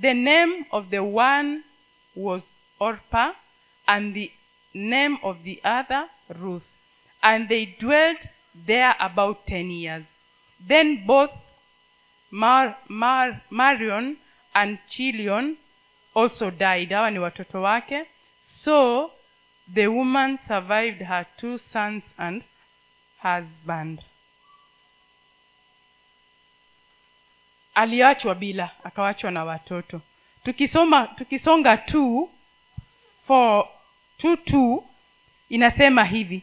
The 0.01 0.13
name 0.13 0.65
of 0.71 0.89
the 0.89 0.99
one 0.99 1.61
was 2.15 2.43
orpa 2.79 3.35
and 3.85 4.13
the 4.13 4.31
name 4.75 5.17
of 5.23 5.43
the 5.43 5.59
other 5.63 6.07
ruth. 6.39 6.65
And 7.23 7.49
they 7.49 7.65
dwelt 7.79 8.27
there 8.53 8.95
about 8.99 9.47
ten 9.47 9.69
years. 9.71 10.03
Then 10.59 11.05
both 11.07 11.31
Mar, 12.31 12.77
Mar, 12.89 13.41
marion 13.49 14.17
and 14.53 14.79
chilion 14.89 15.57
also 16.13 16.51
died. 16.51 16.89
Ni 16.89 17.19
watoto 17.19 17.61
wake. 17.61 18.07
So 18.41 19.11
the 19.73 19.87
woman 19.87 20.39
survived 20.47 21.01
her 21.01 21.25
two 21.37 21.57
sons 21.57 22.03
and 22.17 22.43
husband. 23.19 24.01
Aliachwa 27.75 28.35
bila 28.35 28.69
akawachwa 28.83 29.31
na 29.31 29.45
watoto. 29.45 30.01
Tukisoma 30.43 31.07
tukisonga 31.07 31.77
tu 31.77 32.29
for 33.27 33.67
two 34.17 34.35
two 34.37 34.83
inasema 35.49 36.03
hivi. 36.05 36.41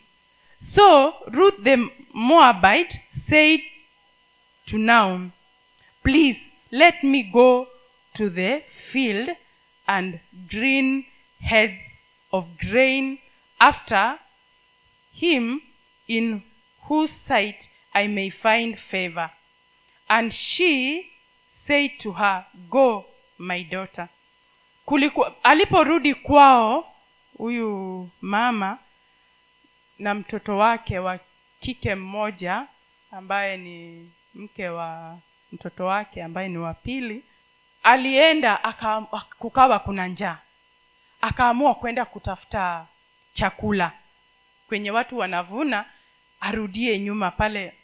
So 0.75 1.15
ruth 1.27 1.63
the 1.65 1.77
moabite 2.15 3.01
said 3.29 3.61
to 4.67 4.79
naum 4.79 5.31
please 6.03 6.41
let 6.71 7.03
me 7.03 7.23
go 7.23 7.67
to 8.15 8.31
the 8.31 8.63
field 8.93 9.31
and 9.87 10.21
green 10.49 11.05
heads 11.41 11.81
of 12.33 12.45
grain 12.71 13.19
after 13.59 14.19
him 15.13 15.61
in 16.09 16.43
whose 16.89 17.13
sight 17.29 17.69
i 17.95 18.09
may 18.09 18.31
find 18.31 18.79
favor. 18.91 19.31
And 20.09 20.33
she 20.33 21.07
said 21.67 21.91
to 22.01 22.13
her 22.13 22.47
go 22.71 23.05
my 23.39 23.63
daughter. 23.63 24.09
Kulikuwa 24.87 25.35
aliporudi 25.45 26.15
kwao 26.15 26.92
huyu 27.39 28.11
mama 28.21 28.79
na 29.99 30.15
mtoto 30.15 30.59
wake 30.59 30.99
wa 30.99 31.19
kike 31.61 31.95
mmoja 31.95 32.67
ambaye 33.11 33.57
ni 33.57 34.11
mke 34.35 34.69
wa 34.69 35.19
mtoto 35.53 35.87
wake 35.87 36.23
ambaye 36.23 36.49
ni 36.49 36.59
wa 36.59 36.75
pili 36.75 37.23
alienda 37.83 38.65
aka, 38.65 39.01
kukawa 39.39 39.79
kuna 39.79 40.07
njaa. 40.07 40.39
Akaamua 41.21 41.75
kwenda 41.75 42.05
kutafuta 42.05 42.87
chakula 43.33 43.93
kwenye 44.69 44.91
watu 44.91 45.19
wanavuna 45.19 45.85
arudie 46.41 46.99
nyuma 46.99 47.31
pale. 47.31 47.75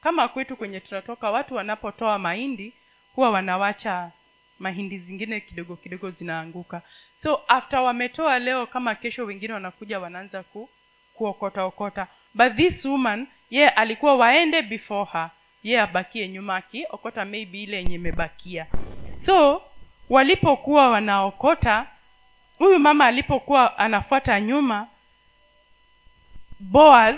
Kama 0.00 0.28
kwetu 0.28 0.56
kwenye 0.56 0.80
tunatoka 0.80 1.30
watu 1.30 1.54
wanapotoa 1.54 2.18
mahindi 2.18 2.72
huwa 3.14 3.30
wanawacha 3.30 4.10
mahindi 4.58 4.98
zingine 4.98 5.40
kidogo 5.40 5.76
kidogo 5.76 6.10
zinaanguka. 6.10 6.82
So 7.22 7.40
after 7.48 7.78
wametoa 7.80 8.38
leo 8.38 8.66
kama 8.66 8.94
kesho 8.94 9.24
wengine 9.24 9.52
wanakuja 9.54 10.00
wanaanza 10.00 10.42
ku, 10.42 10.68
kuokota 11.14 11.64
okota. 11.64 12.06
But 12.34 12.56
this 12.56 12.84
woman 12.84 13.26
ye 13.50 13.60
yeah, 13.60 13.72
alikuwa 13.78 14.16
waende 14.16 14.62
before 14.62 15.10
her. 15.12 15.30
Ye 15.62 15.72
yeah, 15.72 15.88
abakie 15.90 16.28
nyuma 16.28 16.56
akiokota 16.56 17.24
maybe 17.24 17.62
ile 17.62 17.76
yenye 17.76 17.94
imebakia. 17.94 18.66
So 19.26 19.62
walipokuwa 20.10 20.90
wanaokota 20.90 21.86
huyu 22.58 22.78
mama 22.78 23.06
alipokuwa 23.06 23.78
anafuata 23.78 24.40
nyuma 24.40 24.88
boaz 26.60 27.16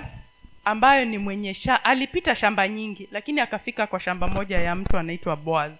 ambayo 0.64 1.04
ni 1.04 1.18
mwenye 1.18 1.54
sha, 1.54 1.85
alipita 1.85 2.35
shamba 2.37 2.68
nyingi 2.68 3.09
lakini 3.12 3.40
akafika 3.40 3.87
kwa 3.87 4.00
shamba 4.00 4.28
moja 4.28 4.59
ya 4.59 4.75
mtu 4.75 4.99
anaitwa 4.99 5.37
boaz 5.37 5.73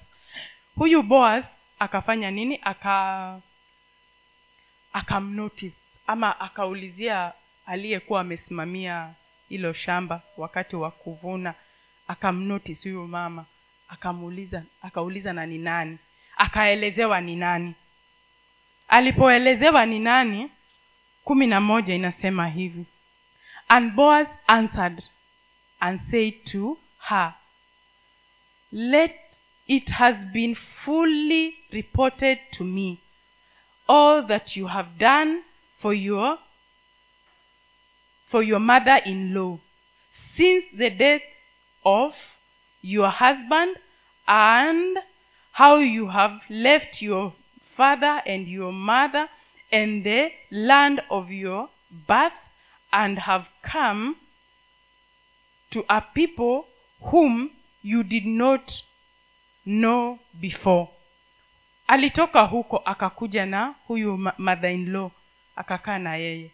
huyu 0.78 1.02
boas 1.02 1.44
akafanya 1.78 2.30
nini? 2.30 2.61
Aka 2.62 3.40
akamnotice 4.92 5.76
ama 6.07 6.40
akaulizia 6.40 7.33
aliyekuwa 7.66 8.20
amesimamia 8.20 9.14
hilo 9.48 9.72
shamba 9.72 10.22
wakati 10.37 10.76
wa 10.76 10.90
kuvuna. 10.90 11.55
Akamnotice 12.09 12.90
huyu 12.90 13.09
mama 13.09 13.44
akamuuliza 13.88 14.62
akauliza 14.83 15.33
na 15.33 15.46
ni 15.46 15.59
nani? 15.59 15.98
Akaelezewa 16.37 17.20
ni 17.20 17.37
nani. 17.37 17.74
Alipoelezewa 18.88 19.87
ni 19.87 19.98
nani 19.98 20.50
kumi 21.24 21.46
na 21.46 21.61
moja 21.61 21.94
inasema 21.94 22.48
hivi. 22.48 22.87
And 23.68 23.92
boaz 23.92 24.26
answered 24.46 25.02
and 25.81 26.00
said 26.11 26.44
to 26.44 26.79
her 27.09 27.35
let 28.72 29.27
it 29.68 29.90
has 29.90 30.16
been 30.33 30.57
fully 30.85 31.54
reported 31.72 32.38
to 32.52 32.64
me. 32.64 33.00
All 33.88 34.26
that 34.26 34.57
you 34.57 34.66
have 34.66 34.98
done 34.98 35.42
for 35.81 35.94
your 35.94 36.38
for 38.31 38.42
your 38.42 38.59
mother-in-law 38.61 39.59
since 40.37 40.64
the 40.76 40.90
death 40.90 41.22
of 41.85 42.12
your 42.83 43.09
husband 43.09 43.76
and 44.26 44.98
how 45.52 45.76
you 45.76 46.09
have 46.09 46.40
left 46.50 47.00
your 47.00 47.33
father 47.76 48.20
and 48.26 48.46
your 48.46 48.72
mother 48.72 49.28
and 49.72 50.04
the 50.04 50.28
land 50.50 51.00
of 51.11 51.31
your 51.31 51.70
birth 52.07 52.33
and 52.92 53.18
have 53.20 53.46
come 53.62 54.16
to 55.70 55.85
a 55.88 56.02
people 56.14 56.66
whom 57.11 57.50
you 57.83 58.02
did 58.02 58.26
not 58.26 58.83
know 59.68 60.18
before. 60.35 60.88
Alitoka 61.87 62.42
huko 62.42 62.76
akakuja 62.76 63.46
na 63.46 63.74
huyu 63.87 64.33
mother 64.38 64.70
in 64.70 64.92
law 64.92 65.11
akakaa 65.57 65.98
na 65.98 66.16
yeye. 66.16 66.50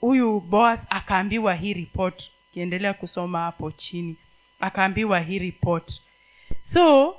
Huyu 0.00 0.40
boas 0.40 0.80
akaambiwa 0.90 1.54
hii 1.54 1.74
report. 1.74 2.30
Ukiendelea 2.50 2.94
kusoma 2.94 3.38
hapo 3.38 3.70
chini. 3.70 4.16
Akaambiwa 4.60 5.20
hii 5.20 5.38
report. 5.38 6.00
So 6.72 7.16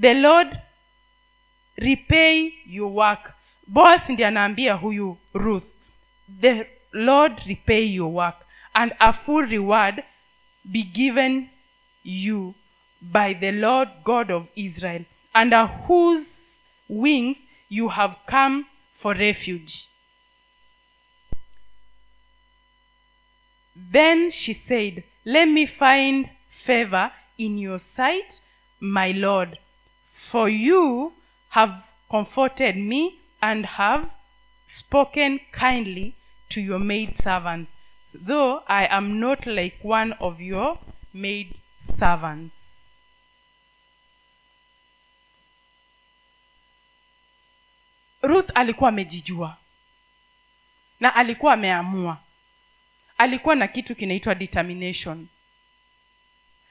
the 0.00 0.14
lord 0.14 0.58
repay 1.76 2.52
your 2.66 2.92
work. 2.92 3.32
Boas 3.66 4.08
ndi 4.08 4.24
anaambia 4.24 4.74
huyu 4.74 5.18
ruth 5.34 5.64
the 6.40 6.66
lord 6.92 7.38
repay 7.46 7.94
your 7.94 8.12
work 8.14 8.36
and 8.74 8.94
a 8.98 9.12
full 9.12 9.46
reward 9.46 10.02
be 10.64 10.82
given 10.82 11.48
you 12.04 12.54
by 13.02 13.32
the 13.32 13.52
lord 13.52 13.88
god 14.04 14.30
of 14.30 14.46
israel 14.56 15.04
under 15.34 15.66
whose 15.66 16.26
wings 16.88 17.36
you 17.68 17.88
have 17.88 18.16
come 18.26 18.66
for 19.00 19.14
refuge. 19.14 19.86
Then 23.76 24.30
she 24.30 24.54
said 24.68 25.04
let 25.24 25.46
me 25.46 25.66
find 25.66 26.30
favor 26.66 27.12
in 27.38 27.56
your 27.58 27.80
sight 27.96 28.40
my 28.80 29.12
lord 29.12 29.58
for 30.30 30.48
you 30.48 31.12
have 31.50 31.82
comforted 32.10 32.76
me 32.76 33.20
and 33.40 33.64
have 33.64 34.10
spoken 34.66 35.40
kindly 35.52 36.16
to 36.50 36.60
your 36.60 36.78
maid 36.78 37.14
servant 37.22 37.68
though 38.12 38.62
i 38.66 38.86
am 38.86 39.20
not 39.20 39.46
like 39.46 39.78
one 39.82 40.12
of 40.14 40.40
your 40.40 40.78
maid 41.12 41.56
ruth 48.30 48.50
alikuwa 48.54 48.88
amejijua. 48.88 49.56
Na 51.00 51.14
alikuwa 51.14 51.52
ameamua. 51.54 52.18
Alikuwa 53.18 53.54
na 53.54 53.68
kitu 53.68 53.94
kinaitwa 53.96 54.34
determination. 54.34 55.28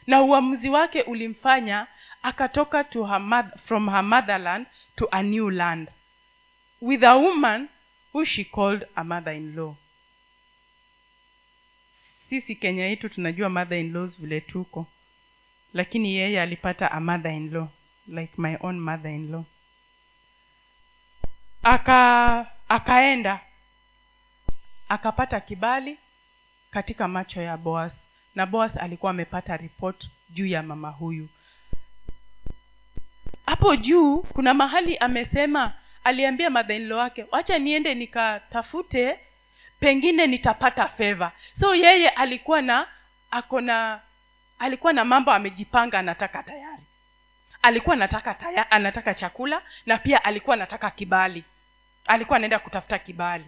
Na 0.08 0.22
uamuzi 0.22 0.70
wake 0.70 1.02
ulimfanya 1.02 1.88
akatoka 2.22 2.84
to 2.84 3.06
her 3.06 3.20
mother, 3.22 3.58
from 3.66 3.90
her 3.90 4.04
motherland 4.04 4.68
to 4.96 5.08
a 5.12 5.24
new 5.24 5.50
land. 5.50 5.88
With 6.82 7.04
a 7.04 7.16
woman 7.16 7.70
who 8.14 8.26
she 8.26 8.44
called 8.44 8.86
a 8.96 9.04
mother 9.04 9.34
in 9.36 9.56
law 9.56 9.76
sisi 12.30 12.56
kenya 12.56 12.86
yetu 12.86 13.10
tunajua 13.10 13.50
mother 13.50 13.78
in 13.78 13.94
laws 13.94 14.20
vile 14.22 14.42
tuko. 14.42 14.88
Lakini 15.74 16.16
yeye 16.16 16.42
alipata 16.42 16.92
a 16.92 17.00
mother 17.00 17.32
in 17.32 17.54
law 17.54 17.68
like 18.08 18.34
my 18.38 18.56
own 18.60 18.80
mother 18.80 19.12
in 19.12 19.32
law 19.32 19.44
aka 21.70 22.46
akaenda 22.70 23.40
akapata 24.90 25.40
kibali 25.40 25.98
katika 26.72 27.08
macho 27.08 27.42
ya 27.42 27.58
boas 27.58 27.92
na 28.36 28.46
boas 28.46 28.78
alikuwa 28.78 29.10
amepata 29.10 29.58
ripoti 29.58 30.12
juu 30.30 30.46
ya 30.46 30.64
mama 30.64 30.90
huyu. 30.90 31.30
Hapo 33.46 33.76
juu 33.76 34.18
kuna 34.18 34.54
mahali 34.54 34.98
amesema 34.98 35.74
aliambia 36.04 36.50
madhainlo 36.50 36.98
wake 36.98 37.26
wacha 37.32 37.58
niende 37.60 37.96
nikatafute 37.96 39.20
pengine 39.80 40.28
nitapata 40.28 40.88
feva 40.88 41.32
so 41.60 41.76
yeye 41.76 42.10
alikuwa 42.10 42.62
na 42.62 42.88
ako 43.32 43.62
na 43.62 44.00
alikuwa 44.60 44.94
na 44.94 45.06
mambo 45.06 45.32
amejipanga 45.32 46.00
anataka 46.00 46.44
tayari. 46.44 46.84
Alikuwa 47.62 47.94
anataka 47.96 48.34
taya, 48.34 48.72
anataka 48.72 49.14
chakula 49.14 49.62
na 49.86 49.98
pia 49.98 50.24
alikuwa 50.24 50.54
anataka 50.54 50.92
kibali 50.92 51.44
alikuwa 52.10 52.36
anaenda 52.38 52.60
kutafuta 52.60 53.00
kibali. 53.00 53.46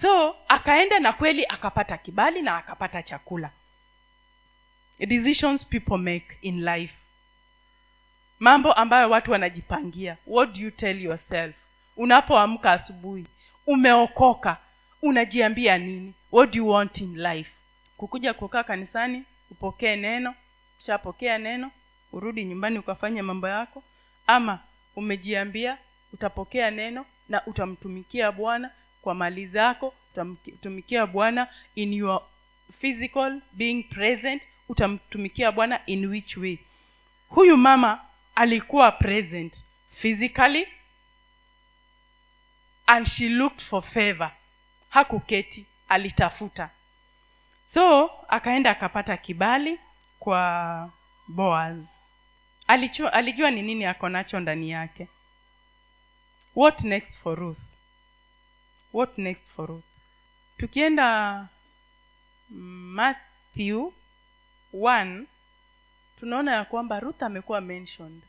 So 0.00 0.36
akaenda 0.48 0.98
na 1.00 1.12
kweli 1.12 1.46
akapata 1.46 1.98
kibali 1.98 2.42
na 2.42 2.56
akapata 2.56 3.02
chakula. 3.02 3.50
Decisions 4.98 5.66
people 5.66 5.96
make 5.96 6.38
in 6.42 6.64
life. 6.64 6.94
Mambo 8.38 8.72
ambayo 8.72 9.10
watu 9.10 9.30
wanajipangia. 9.32 10.16
What 10.26 10.52
do 10.52 10.60
you 10.60 10.70
tell 10.70 11.02
yourself? 11.02 11.54
Unapoamka 11.96 12.72
asubuhi 12.72 13.26
umeokoka 13.66 14.56
unajiambia 15.02 15.78
nini? 15.78 16.14
What 16.32 16.50
do 16.50 16.56
you 16.58 16.68
want 16.68 16.98
in 16.98 17.16
life? 17.22 17.50
Kukuja 17.96 18.34
kukaa 18.34 18.62
kanisani 18.64 19.24
upokee 19.50 19.96
neno 19.96 20.34
ushapokea 20.80 21.38
neno 21.38 21.70
urudi 22.12 22.44
nyumbani 22.44 22.78
ukafanya 22.78 23.22
mambo 23.22 23.48
yako 23.48 23.82
ama 24.26 24.58
umejiambia 24.96 25.78
utapokea 26.14 26.70
neno 26.70 27.06
na 27.28 27.46
utamtumikia 27.46 28.32
bwana 28.32 28.70
kwa 29.02 29.14
mali 29.14 29.46
zako 29.46 29.94
utamtumikia 30.12 31.06
bwana 31.06 31.48
in 31.74 31.92
your 31.92 32.22
physical 32.78 33.40
being 33.52 33.82
present 33.82 34.42
utamtumikia 34.68 35.52
bwana 35.52 35.86
in 35.86 36.06
which 36.06 36.36
way? 36.36 36.58
Huyu 37.28 37.56
mama 37.56 38.00
alikuwa 38.34 38.92
present 38.92 39.64
physically 39.90 40.68
and 42.86 43.06
she 43.06 43.28
looked 43.28 43.60
for 43.60 43.82
favor. 43.82 44.30
Hakuketi 44.88 45.66
alitafuta. 45.88 46.70
So 47.74 48.10
akaenda 48.28 48.70
akapata 48.70 49.16
kibali 49.16 49.78
kwa 50.18 50.90
boaz. 51.28 51.76
Alijua, 52.66 53.12
alijua 53.12 53.50
ni 53.50 53.62
nini 53.62 53.84
ako 53.84 54.08
nacho 54.08 54.40
ndani 54.40 54.70
yake 54.70 55.08
what 56.54 56.80
next 56.84 57.18
for 57.22 57.38
ruth? 57.38 57.58
What 58.92 59.18
next 59.18 59.50
for 59.50 59.66
ruth? 59.66 59.84
Tukienda 60.58 61.48
matthew 62.50 63.92
1 64.72 65.24
tunaona 66.20 66.52
ya 66.52 66.64
kwamba 66.64 67.00
ruth 67.00 67.22
amekuwa 67.22 67.60
mentioned. 67.60 68.22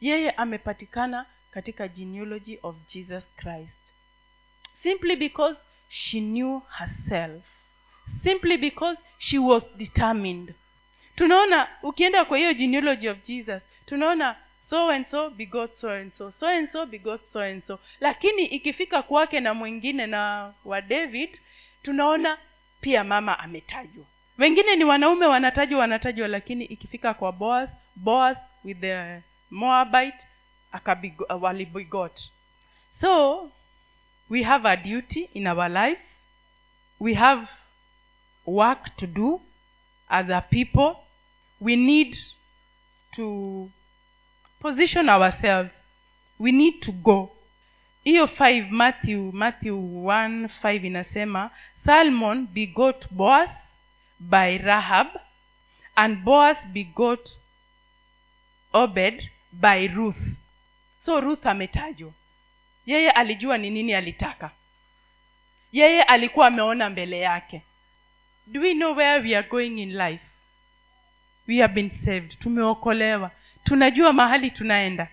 Yeye 0.00 0.30
amepatikana 0.30 1.26
katika 1.50 1.88
genealogy 1.88 2.58
of 2.62 2.76
jesus 2.86 3.24
christ. 3.36 3.72
Simply 4.82 5.16
because 5.16 5.56
she 5.88 6.20
knew 6.20 6.60
herself. 6.78 7.44
Simply 8.22 8.58
because 8.58 8.98
she 9.18 9.38
was 9.38 9.62
determined. 9.76 10.54
Tunaona 11.16 11.68
ukienda 11.82 12.24
kwa 12.24 12.38
hiyo 12.38 12.54
genealogy 12.54 13.08
of 13.08 13.24
jesus 13.24 13.62
tunaona 13.86 14.36
so 14.70 14.90
and 14.90 15.06
so 15.10 15.30
begot 15.30 15.70
so 15.80 15.88
and 15.90 16.12
so 16.18 16.32
so 16.40 16.46
and 16.46 16.68
so 16.72 16.86
begot 16.86 17.20
so 17.32 17.40
and 17.40 17.62
so 17.66 17.78
lakini 18.00 18.44
ikifika 18.44 19.02
kwake 19.02 19.40
na 19.40 19.54
mwingine 19.54 20.06
na 20.06 20.52
wa 20.64 20.80
david 20.80 21.40
tunaona 21.82 22.38
pia 22.80 23.04
mama 23.04 23.38
ametajwa. 23.38 24.04
Wengine 24.38 24.76
ni 24.76 24.84
wanaume 24.84 25.26
wanatajwa 25.26 25.80
wanatajwa 25.80 26.28
lakini 26.28 26.64
ikifika 26.64 27.14
kwa 27.14 27.32
boaz 27.32 27.68
boaz 27.96 28.36
with 28.64 28.80
the 28.80 29.20
moabite 29.50 30.18
akabigo, 30.72 31.24
uh, 31.24 32.08
so 33.00 33.50
we 34.30 34.42
have 34.42 34.68
a 34.68 34.76
duty 34.76 35.28
in 35.34 35.46
our 35.46 35.68
life. 35.68 36.02
We 37.00 37.14
have 37.14 37.48
work 38.46 38.96
to 38.96 39.06
do 39.06 39.40
as 40.08 40.30
a 40.30 40.40
people. 40.40 40.96
We 41.60 41.76
need 41.76 42.16
to 43.16 43.70
position 44.60 45.08
ourselves. 45.08 45.70
We 46.38 46.52
need 46.52 46.80
to 46.80 46.92
go. 46.92 47.30
Hiyo 48.04 48.26
5 48.26 48.70
matthew 48.70 49.32
matthew 49.32 49.76
1 49.76 50.48
5 50.62 50.86
inasema 50.86 51.50
salmon 51.84 52.46
begot 52.46 53.06
boas 53.10 53.50
by 54.20 54.58
rahab 54.58 55.06
and 55.94 56.24
boas 56.24 56.56
begot 56.72 57.30
obed 58.72 59.30
by 59.52 59.88
ruth. 59.88 60.22
So 61.04 61.20
ruth 61.20 61.46
ametajwa. 61.46 62.12
Yeye 62.86 63.10
alijua 63.10 63.58
ni 63.58 63.70
nini 63.70 63.94
alitaka. 63.94 64.50
Yeye 65.72 66.02
alikuwa 66.02 66.46
ameona 66.46 66.90
mbele 66.90 67.18
yake. 67.20 67.62
Do 68.46 68.60
we 68.60 68.74
know 68.74 68.96
where 68.96 69.20
we 69.20 69.36
are 69.36 69.48
going 69.48 69.82
in 69.82 69.96
life? 69.96 70.24
We 71.48 71.60
have 71.60 71.74
been 71.74 71.90
saved. 72.04 72.38
Tumeokolewa 72.38 73.30
tunajua 73.64 74.12
mahali 74.12 74.50
tunaenda. 74.50 75.08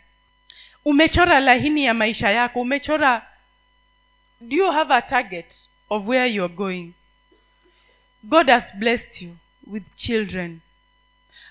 Umechora 0.85 1.39
lahini 1.39 1.85
ya 1.85 1.93
maisha 1.93 2.29
yako 2.29 2.61
umechora 2.61 3.27
do 4.41 4.55
you 4.55 4.71
have 4.71 4.93
a 4.93 5.01
target 5.01 5.67
of 5.89 6.07
where 6.07 6.27
you 6.27 6.43
are 6.43 6.53
going? 6.53 6.93
God 8.29 8.49
has 8.49 8.63
blessed 8.79 9.21
you 9.21 9.37
with 9.65 9.83
children. 9.95 10.61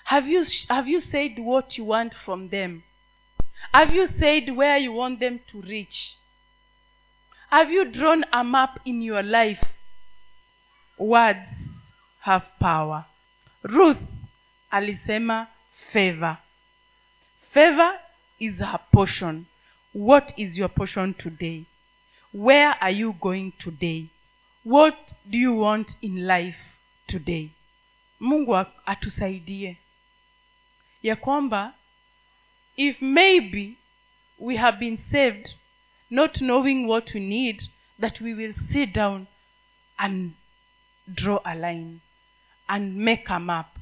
Have 0.05 0.27
you 0.27 0.45
have 0.69 0.87
you 0.87 1.01
said 1.01 1.37
what 1.39 1.77
you 1.77 1.83
want 1.85 2.13
from 2.13 2.49
them? 2.49 2.83
Have 3.73 3.93
you 3.93 4.07
said 4.07 4.55
where 4.55 4.77
you 4.77 4.93
want 4.93 5.19
them 5.19 5.39
to 5.51 5.61
reach? 5.61 6.15
Have 7.49 7.71
you 7.71 7.85
drawn 7.85 8.23
a 8.31 8.43
map 8.43 8.79
in 8.85 9.01
your 9.01 9.23
life? 9.23 9.63
Words 10.97 11.39
have 12.21 12.45
power. 12.59 13.05
Ruth 13.63 13.97
alisema 14.71 15.47
favor 15.91 16.37
favor 17.57 17.93
is 18.39 18.59
her 18.59 18.79
portion. 18.93 19.47
What 19.91 20.31
is 20.37 20.59
your 20.59 20.69
portion 20.69 21.15
today? 21.17 21.65
Where 22.31 22.75
are 22.79 22.91
you 22.91 23.15
going 23.19 23.53
today? 23.59 24.11
What 24.63 24.93
do 25.27 25.39
you 25.39 25.53
want 25.53 25.95
in 26.03 26.27
life 26.27 26.59
today? 27.07 27.49
Mungu 28.21 28.53
atusaidie. 28.85 29.77
Ya 31.01 31.15
kwamba 31.15 31.73
if 32.75 33.01
maybe 33.01 33.77
we 34.37 34.57
have 34.57 34.77
been 34.79 34.99
saved 35.11 35.55
not 36.11 36.39
knowing 36.39 36.85
what 36.85 37.11
we 37.15 37.19
need 37.19 37.63
that 37.97 38.21
we 38.21 38.35
will 38.35 38.53
sit 38.71 38.93
down 38.93 39.27
and 39.97 40.33
draw 41.11 41.39
a 41.43 41.55
line 41.55 42.01
and 42.69 42.95
make 42.95 43.27
a 43.29 43.39
map 43.39 43.79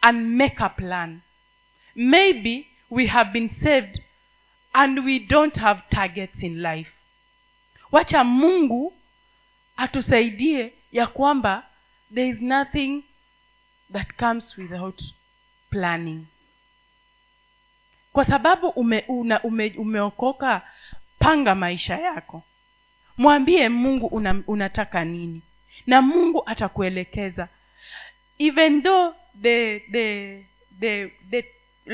and 0.00 0.38
make 0.38 0.60
a 0.60 0.68
plan 0.68 1.22
maybe 1.98 2.66
we 2.90 3.06
have 3.06 3.32
been 3.32 3.50
saved 3.62 4.00
and 4.72 5.04
we 5.04 5.18
don't 5.18 5.56
have 5.56 5.82
targets 5.90 6.42
in 6.42 6.62
life. 6.62 6.90
Wacha 7.92 8.24
mungu 8.24 8.92
atusaidie 9.76 10.72
ya 10.92 11.06
kwamba 11.06 11.62
there 12.14 12.28
is 12.28 12.40
nothing 12.40 13.02
that 13.92 14.16
comes 14.16 14.56
without 14.58 15.02
planning. 15.70 16.26
Kwa 18.12 18.24
sababu 18.24 18.68
ume, 18.68 19.04
una, 19.08 19.42
ume, 19.42 19.74
umeokoka 19.78 20.62
panga 21.18 21.54
maisha 21.54 21.98
yako. 21.98 22.42
Mwambie 23.16 23.68
mungu 23.68 24.06
una, 24.06 24.42
unataka 24.46 25.04
nini? 25.04 25.42
Na 25.86 26.02
mungu 26.02 26.42
atakuelekeza. 26.46 27.48
Even 28.38 28.82
though 28.82 29.14
the 29.42 29.78
the 29.92 30.44
the, 30.80 31.12
the 31.30 31.44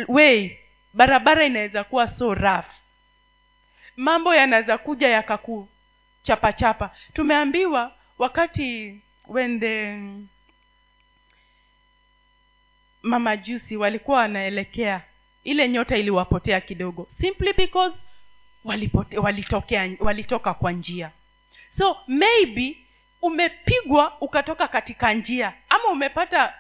way 0.09 0.59
barabara 0.95 1.45
inaweza 1.45 1.85
kuwa 1.85 2.09
so 2.09 2.35
rough. 2.35 2.67
Mambo 3.97 4.35
yanaweza 4.35 4.79
kuja 4.79 5.09
yakakuchapachapa. 5.09 6.91
Tumeambiwa 7.13 7.93
wakati 8.19 9.01
when 9.29 9.61
the 9.61 9.99
mamajusi 13.03 13.77
walikuwa 13.77 14.19
wanaelekea 14.19 15.01
ile 15.45 15.69
nyota 15.69 15.97
iliwapotea 15.97 16.61
kidogo. 16.61 17.09
Simply 17.21 17.53
because 17.53 17.97
walipote, 18.65 19.19
walitokea 19.19 19.91
walitoka 20.01 20.55
kwa 20.55 20.73
njia. 20.73 21.11
So 21.79 21.97
maybe 22.07 22.77
umepigwa 23.23 24.21
ukatoka 24.21 24.69
katika 24.69 25.13
njia 25.15 25.53
ama 25.69 25.85
umepata 25.85 26.55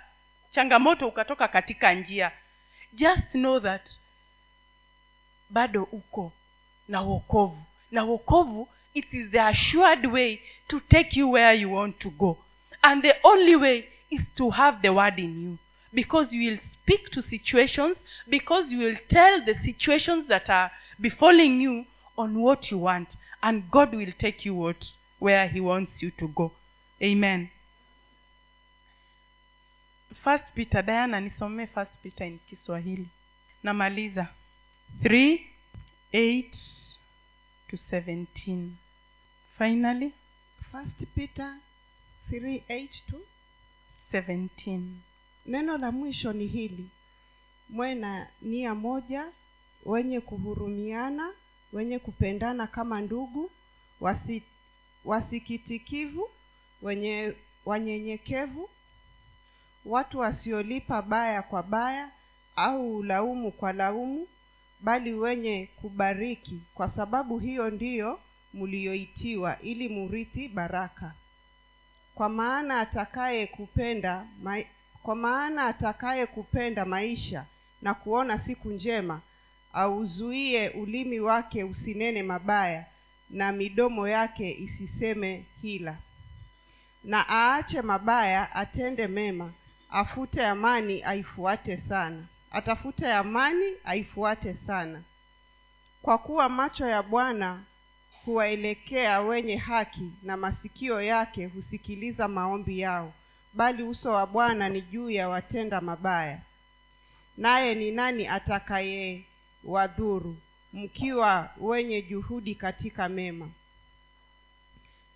changamoto 0.55 1.09
ukatoka 1.09 1.49
katika 1.49 1.93
njia 1.95 2.31
just 2.97 3.35
know 3.35 3.61
that 3.61 3.91
bado 5.51 5.83
uko 5.93 6.33
na 6.89 7.01
wokovu. 7.03 7.63
Na 7.91 8.05
wokovu 8.05 8.69
it 8.95 9.13
is 9.13 9.31
the 9.31 9.39
assured 9.39 10.07
way 10.07 10.41
to 10.69 10.81
take 10.81 11.17
you 11.19 11.29
where 11.29 11.55
you 11.55 11.71
want 11.71 11.99
to 11.99 12.11
go. 12.11 12.39
And 12.83 13.03
the 13.03 13.17
only 13.25 13.57
way 13.57 13.89
is 14.11 14.21
to 14.37 14.51
have 14.51 14.83
the 14.83 14.93
word 14.93 15.19
in 15.19 15.43
you. 15.43 15.59
Because 15.93 16.33
you 16.33 16.51
will 16.51 16.59
speak 16.83 17.11
to 17.11 17.23
situations 17.23 17.97
because 18.29 18.73
you 18.73 18.79
will 18.79 18.97
tell 19.09 19.45
the 19.45 19.55
situations 19.55 20.29
that 20.29 20.49
are 20.51 20.71
befalling 21.01 21.61
you 21.61 21.87
on 22.17 22.41
what 22.41 22.71
you 22.71 22.79
want. 22.79 23.17
And 23.43 23.71
god 23.71 23.95
will 23.95 24.13
take 24.19 24.45
you 24.45 24.55
what 24.55 24.91
where 25.19 25.49
he 25.49 25.61
wants 25.61 26.03
you 26.03 26.11
to 26.13 26.29
go. 26.29 26.53
Amen 27.03 27.51
first 30.25 30.45
peter 30.55 30.83
diana 30.83 31.21
nisomee 31.21 31.67
first 31.67 31.93
peter 32.03 32.27
in 32.27 32.39
kiswahili. 32.39 33.09
Namaliza. 33.63 34.29
3 35.03 35.41
8 36.13 36.51
to 37.69 37.77
17 37.77 38.69
finally. 39.59 40.13
First 40.73 40.97
peter 41.15 41.57
3:8 42.31 42.89
to 43.11 43.21
17 44.13 44.81
neno 45.47 45.79
la 45.79 45.93
mwisho 45.93 46.33
ni 46.33 46.47
hili. 46.47 46.91
Mwe 47.69 47.95
na 47.95 48.29
nia 48.43 48.75
moja 48.75 49.33
wenye 49.85 50.21
kuhurumiana 50.21 51.31
wenye 51.73 51.99
kupendana 51.99 52.67
kama 52.67 53.01
ndugu 53.01 53.51
wasi, 54.01 54.43
wasikitikivu 55.05 56.31
wenye 56.83 57.35
wanyenyekevu 57.65 58.71
watu 59.85 60.19
wasiolipa 60.19 61.03
baya 61.03 61.43
kwa 61.43 61.63
baya 61.63 62.11
au 62.57 63.03
laumu 63.03 63.51
kwa 63.53 63.73
laumu 63.73 64.29
bali 64.81 65.13
wenye 65.15 65.69
kubariki 65.81 66.61
kwa 66.75 66.89
sababu 66.91 67.39
hiyo 67.39 67.71
ndiyo 67.71 68.21
mliyoitiwa 68.55 69.61
ili 69.61 69.89
murithi 69.89 70.49
baraka. 70.49 71.13
Kwa 72.15 72.29
maana 72.29 72.81
atakaye 72.81 73.47
kupenda 73.47 74.27
ma... 74.43 74.63
kwa 75.03 75.15
maana 75.15 75.67
atakaye 75.67 76.27
kupenda 76.27 76.85
maisha 76.85 77.47
na 77.83 77.95
kuona 77.95 78.39
siku 78.39 78.71
njema 78.71 79.21
auzuie 79.73 80.69
ulimi 80.69 81.21
wake 81.21 81.65
usinene 81.65 82.23
mabaya 82.23 82.87
na 83.31 83.53
midomo 83.53 84.09
yake 84.09 84.53
isiseme 84.53 85.45
hila. 85.63 85.97
Na 87.05 87.25
aache 87.29 87.83
mabaya 87.83 88.55
atende 88.55 89.07
mema 89.07 89.53
afute 89.95 90.47
amani 90.47 91.03
aifuate 91.03 91.77
sana. 91.77 92.25
Atafute 92.51 93.13
amani 93.13 93.73
aifuate 93.85 94.55
sana. 94.67 95.03
Kwa 96.03 96.19
kuwa 96.19 96.49
macho 96.49 96.87
ya 96.87 97.03
bwana 97.03 97.63
huwaelekea 98.25 99.21
wenye 99.21 99.57
haki 99.57 100.13
na 100.23 100.37
masikio 100.37 101.03
yake 101.03 101.47
husikiliza 101.47 102.29
maombi 102.29 102.79
yao 102.81 103.13
bali 103.53 103.83
uso 103.83 104.13
wa 104.13 104.27
bwana 104.27 104.69
ni 104.69 104.83
juu 104.83 105.11
ya 105.11 105.29
watenda 105.29 105.81
mabaya. 105.81 106.41
Naye 107.37 107.75
ni 107.75 107.91
nani 107.91 108.27
atakaye 108.29 109.25
wadhuru 109.65 110.37
mkiwa 110.73 111.51
wenye 111.61 112.03
juhudi 112.03 112.55
katika 112.55 113.09
mema? 113.09 113.49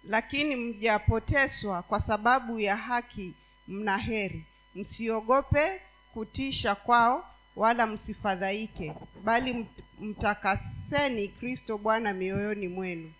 Lakini 0.05 0.57
mjapoteswa 0.57 1.83
kwa 1.83 2.01
sababu 2.01 2.61
ya 2.61 2.77
haki 2.77 3.35
mna 3.69 3.99
heri 3.99 4.45
msiogope 4.79 5.81
kutisha 6.15 6.75
kwao 6.75 7.25
wala 7.57 7.87
msifadhaike 7.87 8.95
bali 9.25 9.67
mtakaseni 10.01 11.29
kristo 11.29 11.79
bwana 11.79 12.13
mioyoni 12.13 12.69
mwenu. 12.69 13.13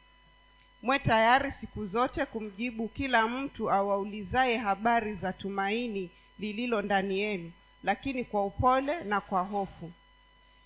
Mwe 0.83 0.99
tayari 0.99 1.53
siku 1.53 1.87
zote 1.87 2.27
kumjibu 2.27 2.89
kila 2.89 3.29
mtu 3.29 3.71
awaulizaye 3.71 4.57
habari 4.57 5.15
za 5.15 5.33
tumaini 5.33 6.11
lililo 6.39 6.83
ndani 6.83 7.19
yenu 7.19 7.53
lakini 7.85 8.25
kwa 8.25 8.47
upole 8.47 9.05
na 9.05 9.21
kwa 9.21 9.43
hofu. 9.43 9.93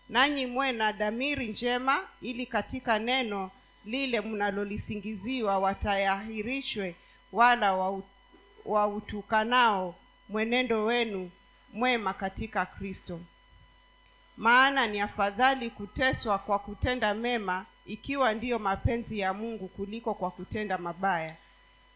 Nanyi 0.09 0.47
mwe 0.47 0.73
na 0.73 0.93
dhamiri 0.93 1.47
njema 1.49 2.01
ili 2.21 2.47
katika 2.47 2.99
neno 2.99 3.51
lile 3.85 4.21
mnalolisingiziwa 4.21 5.59
watayahirishwe 5.59 6.95
wala 7.33 7.73
wau- 7.73 8.03
wautukanao 8.65 9.95
mwenendo 10.33 10.85
wenu 10.85 11.31
mwema 11.73 12.13
katika 12.15 12.67
kristo. 12.67 13.21
Maana 14.37 14.87
ni 14.87 15.01
afadhali 15.01 15.71
kuteswa 15.71 16.39
kwa 16.39 16.59
kutenda 16.59 17.15
mema 17.15 17.67
ikiwa 17.87 18.35
ndiyo 18.35 18.59
mapenzi 18.59 19.19
ya 19.19 19.35
mungu 19.35 19.69
kuliko 19.69 20.15
kwa 20.15 20.31
kutenda 20.31 20.79
mabaya. 20.79 21.37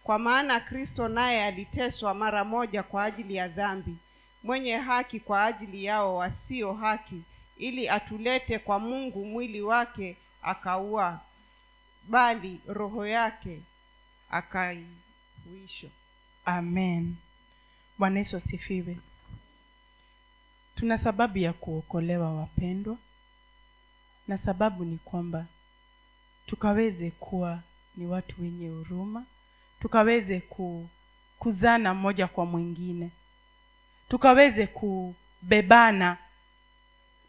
Kwa 0.05 0.19
maana 0.19 0.61
kristo 0.61 1.09
naye 1.09 1.45
aliteswa 1.45 2.15
mara 2.15 2.45
moja 2.45 2.83
kwa 2.83 3.05
ajili 3.05 3.35
ya 3.35 3.49
dhambi 3.49 3.97
mwenye 4.43 4.77
haki 4.77 5.21
kwa 5.21 5.45
ajili 5.45 5.85
yao 5.85 6.17
wasio 6.17 6.73
haki 6.73 7.23
ili 7.57 7.89
atulete 7.89 8.59
kwa 8.59 8.79
mungu 8.79 9.25
mwili 9.27 9.61
wake 9.63 10.17
akaua 10.43 11.21
bali 12.09 12.61
roho 12.69 13.07
yake 13.07 13.61
akaihuisha. 14.31 15.89
Amen 16.45 17.17
bwana 17.99 18.19
yesu 18.19 18.37
asifiwe. 18.37 18.97
Tuna 20.77 20.99
sababu 20.99 21.39
ya 21.39 21.53
kuokolewa 21.53 22.33
wapendwa 22.37 22.97
na 24.29 24.39
sababu 24.39 24.85
ni 24.85 24.99
kwamba 24.99 25.47
tukaweze 26.47 27.11
kuwa 27.11 27.61
ni 27.97 28.07
watu 28.07 28.43
wenye 28.43 28.69
huruma 28.69 29.25
tukaweze 29.81 30.41
ku, 30.41 30.89
kuzana 31.39 31.95
mmoja 31.95 32.27
kwa 32.27 32.47
mwingine 32.47 33.11
tukaweze 34.09 34.67
kubebana 34.67 36.17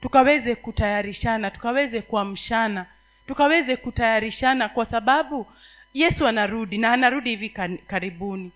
tukaweze 0.02 0.56
kutayarishana 0.56 1.52
tukaweze 1.52 2.02
kuamshana 2.02 2.86
tukaweze 3.28 3.76
kutayarishana 3.76 4.70
kwa 4.70 4.86
sababu 4.86 5.48
yesu 5.94 6.28
anarudi 6.28 6.78
na 6.78 6.94
anarudi 6.94 7.30
hivi 7.30 7.50
karibuni. 7.88 8.52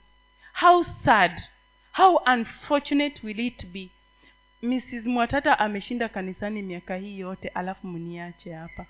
How 0.54 0.84
sad 1.06 1.41
how 1.91 2.17
unfortunate 2.25 3.19
will 3.23 3.39
it 3.39 3.65
be? 3.65 3.89
Mrs 4.62 5.06
mwatata 5.06 5.60
ameshinda 5.60 6.10
kanisani 6.10 6.62
miaka 6.62 6.95
hii 6.95 7.19
yote 7.19 7.47
alafu 7.47 7.88
mniache 7.88 8.54
hapa. 8.54 8.86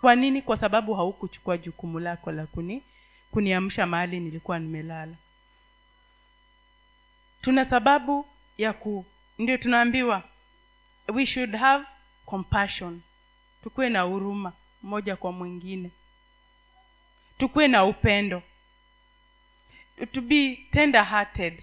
Kwa 0.00 0.14
nini? 0.16 0.42
Kwa 0.42 0.56
sababu 0.56 0.94
haukuchukua 0.94 1.58
jukumu 1.58 2.00
lako 2.00 2.32
la 2.32 2.46
kuni 2.46 2.82
kuniamsha 3.30 3.86
mahali 3.86 4.20
nilikuwa 4.20 4.58
nimelala. 4.58 5.14
Tuna 7.42 7.64
sababu 7.70 8.26
ya 8.58 8.72
ku 8.72 9.06
ndio 9.38 9.56
tunaambiwa 9.56 10.22
we 11.08 11.26
should 11.26 11.54
have 11.56 11.84
compassion. 12.26 13.00
Tukuwe 13.62 13.88
na 13.88 14.00
huruma 14.00 14.52
mmoja 14.82 15.16
kwa 15.16 15.32
mwingine. 15.32 15.90
Tukuwe 17.38 17.68
na 17.68 17.84
upendo. 17.84 18.42
To 20.12 20.20
be 20.20 20.56
tender 20.70 21.04
hearted 21.04 21.62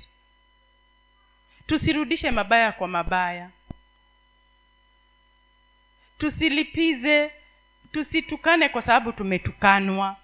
tusirudishe 1.67 2.32
mabaya 2.32 2.71
kwa 2.71 2.88
mabaya. 2.88 3.49
Tusilipize 6.17 7.32
tusitukane 7.91 8.69
kwa 8.69 8.82
sababu 8.82 9.12
tumetukanwa. 9.12 10.15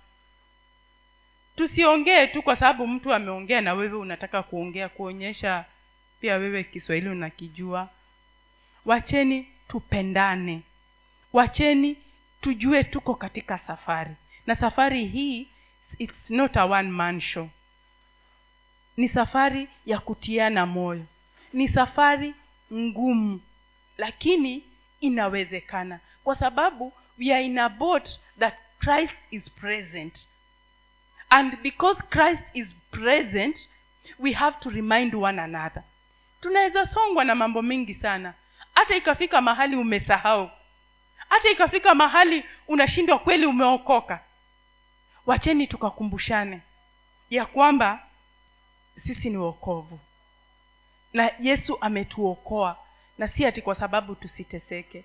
Tusiongee 1.55 2.27
tu 2.27 2.41
kwa 2.41 2.55
sababu 2.55 2.87
mtu 2.87 3.13
ameongea 3.13 3.61
na 3.61 3.73
wewe 3.73 3.97
unataka 3.97 4.43
kuongea 4.43 4.89
kuonyesha 4.89 5.65
pia 6.21 6.35
wewe 6.35 6.63
kiswahili 6.63 7.09
unakijua. 7.09 7.89
Wacheni 8.85 9.47
tupendane. 9.67 10.61
Wacheni 11.33 11.97
tujue 12.41 12.83
tuko 12.83 13.15
katika 13.15 13.57
safari. 13.57 14.11
Na 14.47 14.55
safari 14.55 15.05
hii 15.07 15.47
it's 15.97 16.29
not 16.29 16.57
a 16.57 16.65
one 16.65 16.89
man 16.89 17.19
show. 17.21 17.49
Ni 18.97 19.09
safari 19.09 19.67
ya 19.85 19.99
kutiana 19.99 20.65
moyo 20.65 21.05
ni 21.53 21.67
safari 21.67 22.33
ngumu 22.73 23.41
lakini 23.97 24.63
inawezekana. 24.99 25.99
Kwa 26.23 26.35
sababu 26.35 26.93
we 27.19 27.33
are 27.33 27.45
in 27.45 27.57
a 27.59 27.69
boat 27.69 28.09
that 28.39 28.53
christ 28.79 29.13
is 29.31 29.51
present. 29.51 30.27
And 31.29 31.57
because 31.61 32.01
christ 32.09 32.43
is 32.53 32.75
present 32.91 33.57
we 34.19 34.31
have 34.33 34.57
to 34.59 34.69
remind 34.69 35.15
one 35.15 35.41
another. 35.41 35.83
Tunaweza 36.41 36.87
songwa 36.87 37.23
na 37.25 37.35
mambo 37.35 37.61
mengi 37.61 37.93
sana. 37.95 38.33
Hata 38.75 38.95
ikafika 38.95 39.41
mahali 39.41 39.75
umesahau. 39.75 40.49
Hata 41.29 41.49
ikafika 41.49 41.95
mahali 41.95 42.43
unashindwa 42.67 43.19
kweli 43.19 43.45
umeokoka. 43.45 44.19
Wacheni 45.25 45.67
tukakumbushane 45.67 46.61
ya 47.29 47.45
kwamba 47.45 47.99
sisi 49.07 49.29
ni 49.29 49.37
wokovu 49.37 49.99
na 51.13 51.31
yesu 51.39 51.77
ametuokoa. 51.81 52.77
Na 53.17 53.27
si 53.27 53.45
ati 53.45 53.61
kwa 53.61 53.75
sababu 53.75 54.15
tusiteseke. 54.15 55.03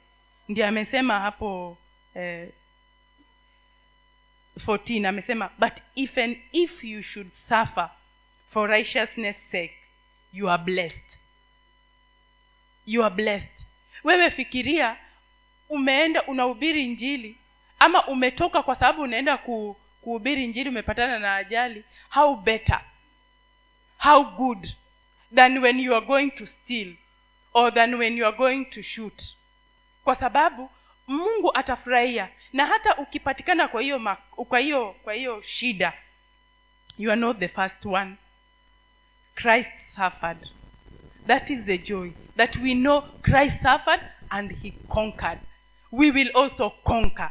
Ndio 0.49 0.67
amesema 0.67 1.21
hapo 1.21 1.79
eh, 2.14 2.49
14 4.67 5.07
amesema 5.07 5.51
but 5.59 5.73
even 5.97 6.43
if 6.53 6.85
you 6.85 7.03
should 7.03 7.31
suffer 7.49 7.90
for 8.51 8.71
righteousness 8.71 9.37
sake 9.53 9.75
you 10.33 10.51
are 10.51 10.62
blessed. 10.62 11.03
You 12.87 13.05
are 13.05 13.14
blessed. 13.14 13.49
Wewe 14.05 14.31
fikiria 14.31 14.97
umeenda 15.69 16.23
unahubiri 16.23 16.87
njili 16.87 17.37
ama 17.79 18.07
umetoka 18.07 18.62
kwa 18.62 18.75
sababu 18.77 19.03
unaenda 19.03 19.37
ku, 19.38 19.77
kuhubiri 20.01 20.47
njili 20.47 20.69
umepatana 20.69 21.19
na 21.19 21.37
ajali 21.37 21.85
how 22.11 22.37
better 22.37 22.81
how 23.99 24.25
good 24.25 24.69
than 25.35 25.59
when 25.59 25.81
you 25.81 25.94
are 25.94 26.07
going 26.07 26.31
to 26.31 26.47
steal 26.47 26.94
or 27.55 27.75
than 27.75 27.94
when 27.94 28.16
you 28.16 28.27
are 28.27 28.37
going 28.37 28.64
to 28.64 28.83
shoot. 28.83 29.23
Kwa 30.05 30.14
sababu 30.16 30.70
mungu 31.07 31.57
atafurahia. 31.59 32.29
Na 32.53 32.66
hata 32.66 32.97
ukipatikana 32.97 33.68
kwa 33.68 33.83
hiyo 33.83 34.16
kwa 34.49 34.59
hiyo 34.59 34.97
kwa 35.03 35.14
hiyo 35.14 35.42
shida 35.42 35.92
you 36.99 37.11
are 37.11 37.20
not 37.20 37.38
the 37.38 37.49
first 37.49 37.87
one. 37.87 38.16
Christ 39.35 39.70
suffered. 39.97 40.38
That 41.27 41.51
is 41.51 41.64
the 41.64 41.79
joy 41.79 42.11
that 42.37 42.57
we 42.57 42.75
know 42.75 43.03
christ 43.23 43.62
suffered 43.62 44.01
and 44.31 44.53
he 44.62 44.70
conquered. 44.88 45.38
We 45.92 46.11
will 46.11 46.31
also 46.35 46.70
conquer. 46.70 47.31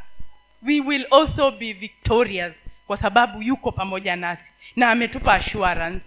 We 0.62 0.80
will 0.80 1.06
also 1.10 1.50
be 1.50 1.72
victorious 1.72 2.54
kwa 2.86 2.96
sababu 2.98 3.42
yuko 3.42 3.72
pamoja 3.72 4.16
nasi 4.16 4.42
na 4.76 4.90
ametupa 4.90 5.34
assurance 5.34 6.00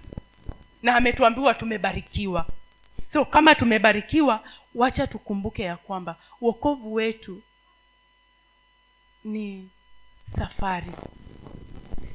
na 0.88 0.96
ametuambiwa 0.96 1.54
tumebarikiwa. 1.54 2.46
So 3.14 3.26
kama 3.26 3.56
tumebarikiwa 3.56 4.44
wacha 4.76 5.08
tukumbuke 5.08 5.64
ya 5.64 5.78
kwamba 5.78 6.16
uokovu 6.42 6.94
wetu 6.94 7.42
ni 9.24 9.70
safari. 10.38 10.92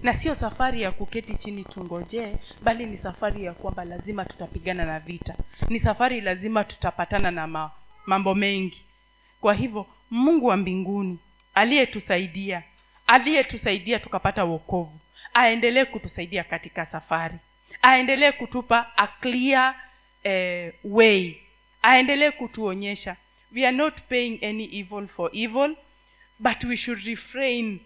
Na 0.03 0.21
sio 0.21 0.35
safari 0.35 0.83
ya 0.83 0.91
kuketi 0.93 1.35
chini 1.35 1.65
tungojee 1.65 2.37
bali 2.63 2.87
ni 2.87 2.99
safari 2.99 3.45
ya 3.45 3.53
kwamba 3.53 3.85
lazima 3.85 4.25
tutapigana 4.25 4.85
na 4.85 5.01
vita. 5.01 5.35
Ni 5.69 5.81
safari 5.81 6.21
lazima 6.21 6.65
tutapatana 6.65 7.31
na 7.31 7.47
ma, 7.47 7.71
mambo 8.07 8.35
mengi. 8.35 8.83
Kwa 9.41 9.55
hivyo 9.55 9.87
mungu 10.11 10.47
wa 10.47 10.57
mbinguni 10.57 11.19
aliyetusaidia 11.55 12.63
aliyetusaidia 13.07 13.99
tukapata 13.99 14.45
uokovu 14.45 14.99
aendelee 15.35 15.85
kutusaidia 15.85 16.45
katika 16.45 16.87
safari 16.87 17.39
aendelee 17.83 18.33
kutupa 18.33 18.93
a 18.97 19.07
clear 19.07 19.75
eh, 20.25 20.73
way. 20.85 21.37
Aendelee 21.83 22.31
kutuonyesha. 22.31 23.17
We 23.55 23.67
are 23.67 23.77
not 23.77 23.95
paying 24.09 24.39
any 24.45 24.65
evil 24.65 25.09
for 25.09 25.31
evil 25.33 25.77
but 26.39 26.65
we 26.65 26.77
should 26.77 27.05
refrain. 27.05 27.81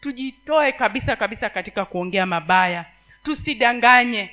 Tujitoe 0.00 0.72
kabisa 0.72 1.16
kabisa 1.16 1.50
katika 1.50 1.84
kuongea 1.84 2.26
mabaya. 2.26 2.84
Tusidanganye. 3.22 4.30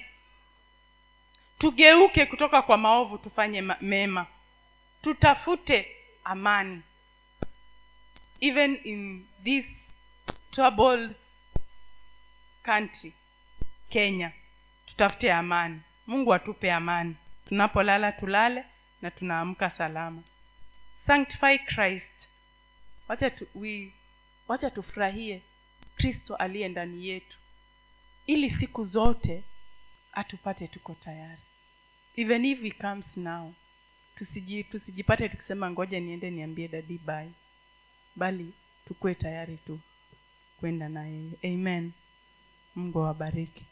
Tugeuke 1.58 2.26
kutoka 2.26 2.62
kwa 2.62 2.78
maovu 2.78 3.18
tufanye 3.18 3.62
mema. 3.82 4.26
Tutafute 5.02 5.88
amani. 6.24 6.82
Even 8.42 8.80
in 8.84 9.26
this 9.44 9.66
troubled 10.52 11.12
country 12.64 13.14
kenya 13.90 14.32
tutafute 14.94 15.32
amani. 15.34 15.82
Mungu 16.08 16.34
atupe 16.34 16.72
amani. 16.72 17.16
Tunapolala 17.48 18.12
tulale 18.12 18.64
na 19.02 19.12
tunaamka 19.12 19.70
salama. 19.70 20.22
Sanctify 21.08 21.58
christ. 21.58 22.28
Wacha 23.08 23.30
tu, 23.30 23.48
we, 23.56 23.94
wacha 24.48 24.70
tufurahie 24.70 25.42
kristo 25.96 26.36
aliye 26.36 26.68
ndani 26.70 27.08
yetu. 27.08 27.38
Ili 28.28 28.50
siku 28.50 28.84
zote 28.84 29.44
atupate 30.14 30.68
tuko 30.68 30.94
tayari. 31.04 31.42
Even 32.16 32.46
if 32.46 32.62
he 32.62 32.72
comes 32.72 33.18
now 33.18 33.54
tusiji 34.18 34.64
tusijipate 34.64 35.30
tukisema 35.30 35.72
ngoja 35.72 36.00
niende 36.00 36.32
niambie 36.32 36.68
dadi 36.68 36.98
bai 36.98 37.32
bali 38.16 38.54
tukuwe 38.88 39.16
tayari 39.16 39.58
tu 39.58 39.80
kwenda 40.60 40.90
na 40.90 41.06
yeye 41.08 41.32
amen. 41.44 41.92
Mungu 42.76 43.00
awabariki 43.00 43.66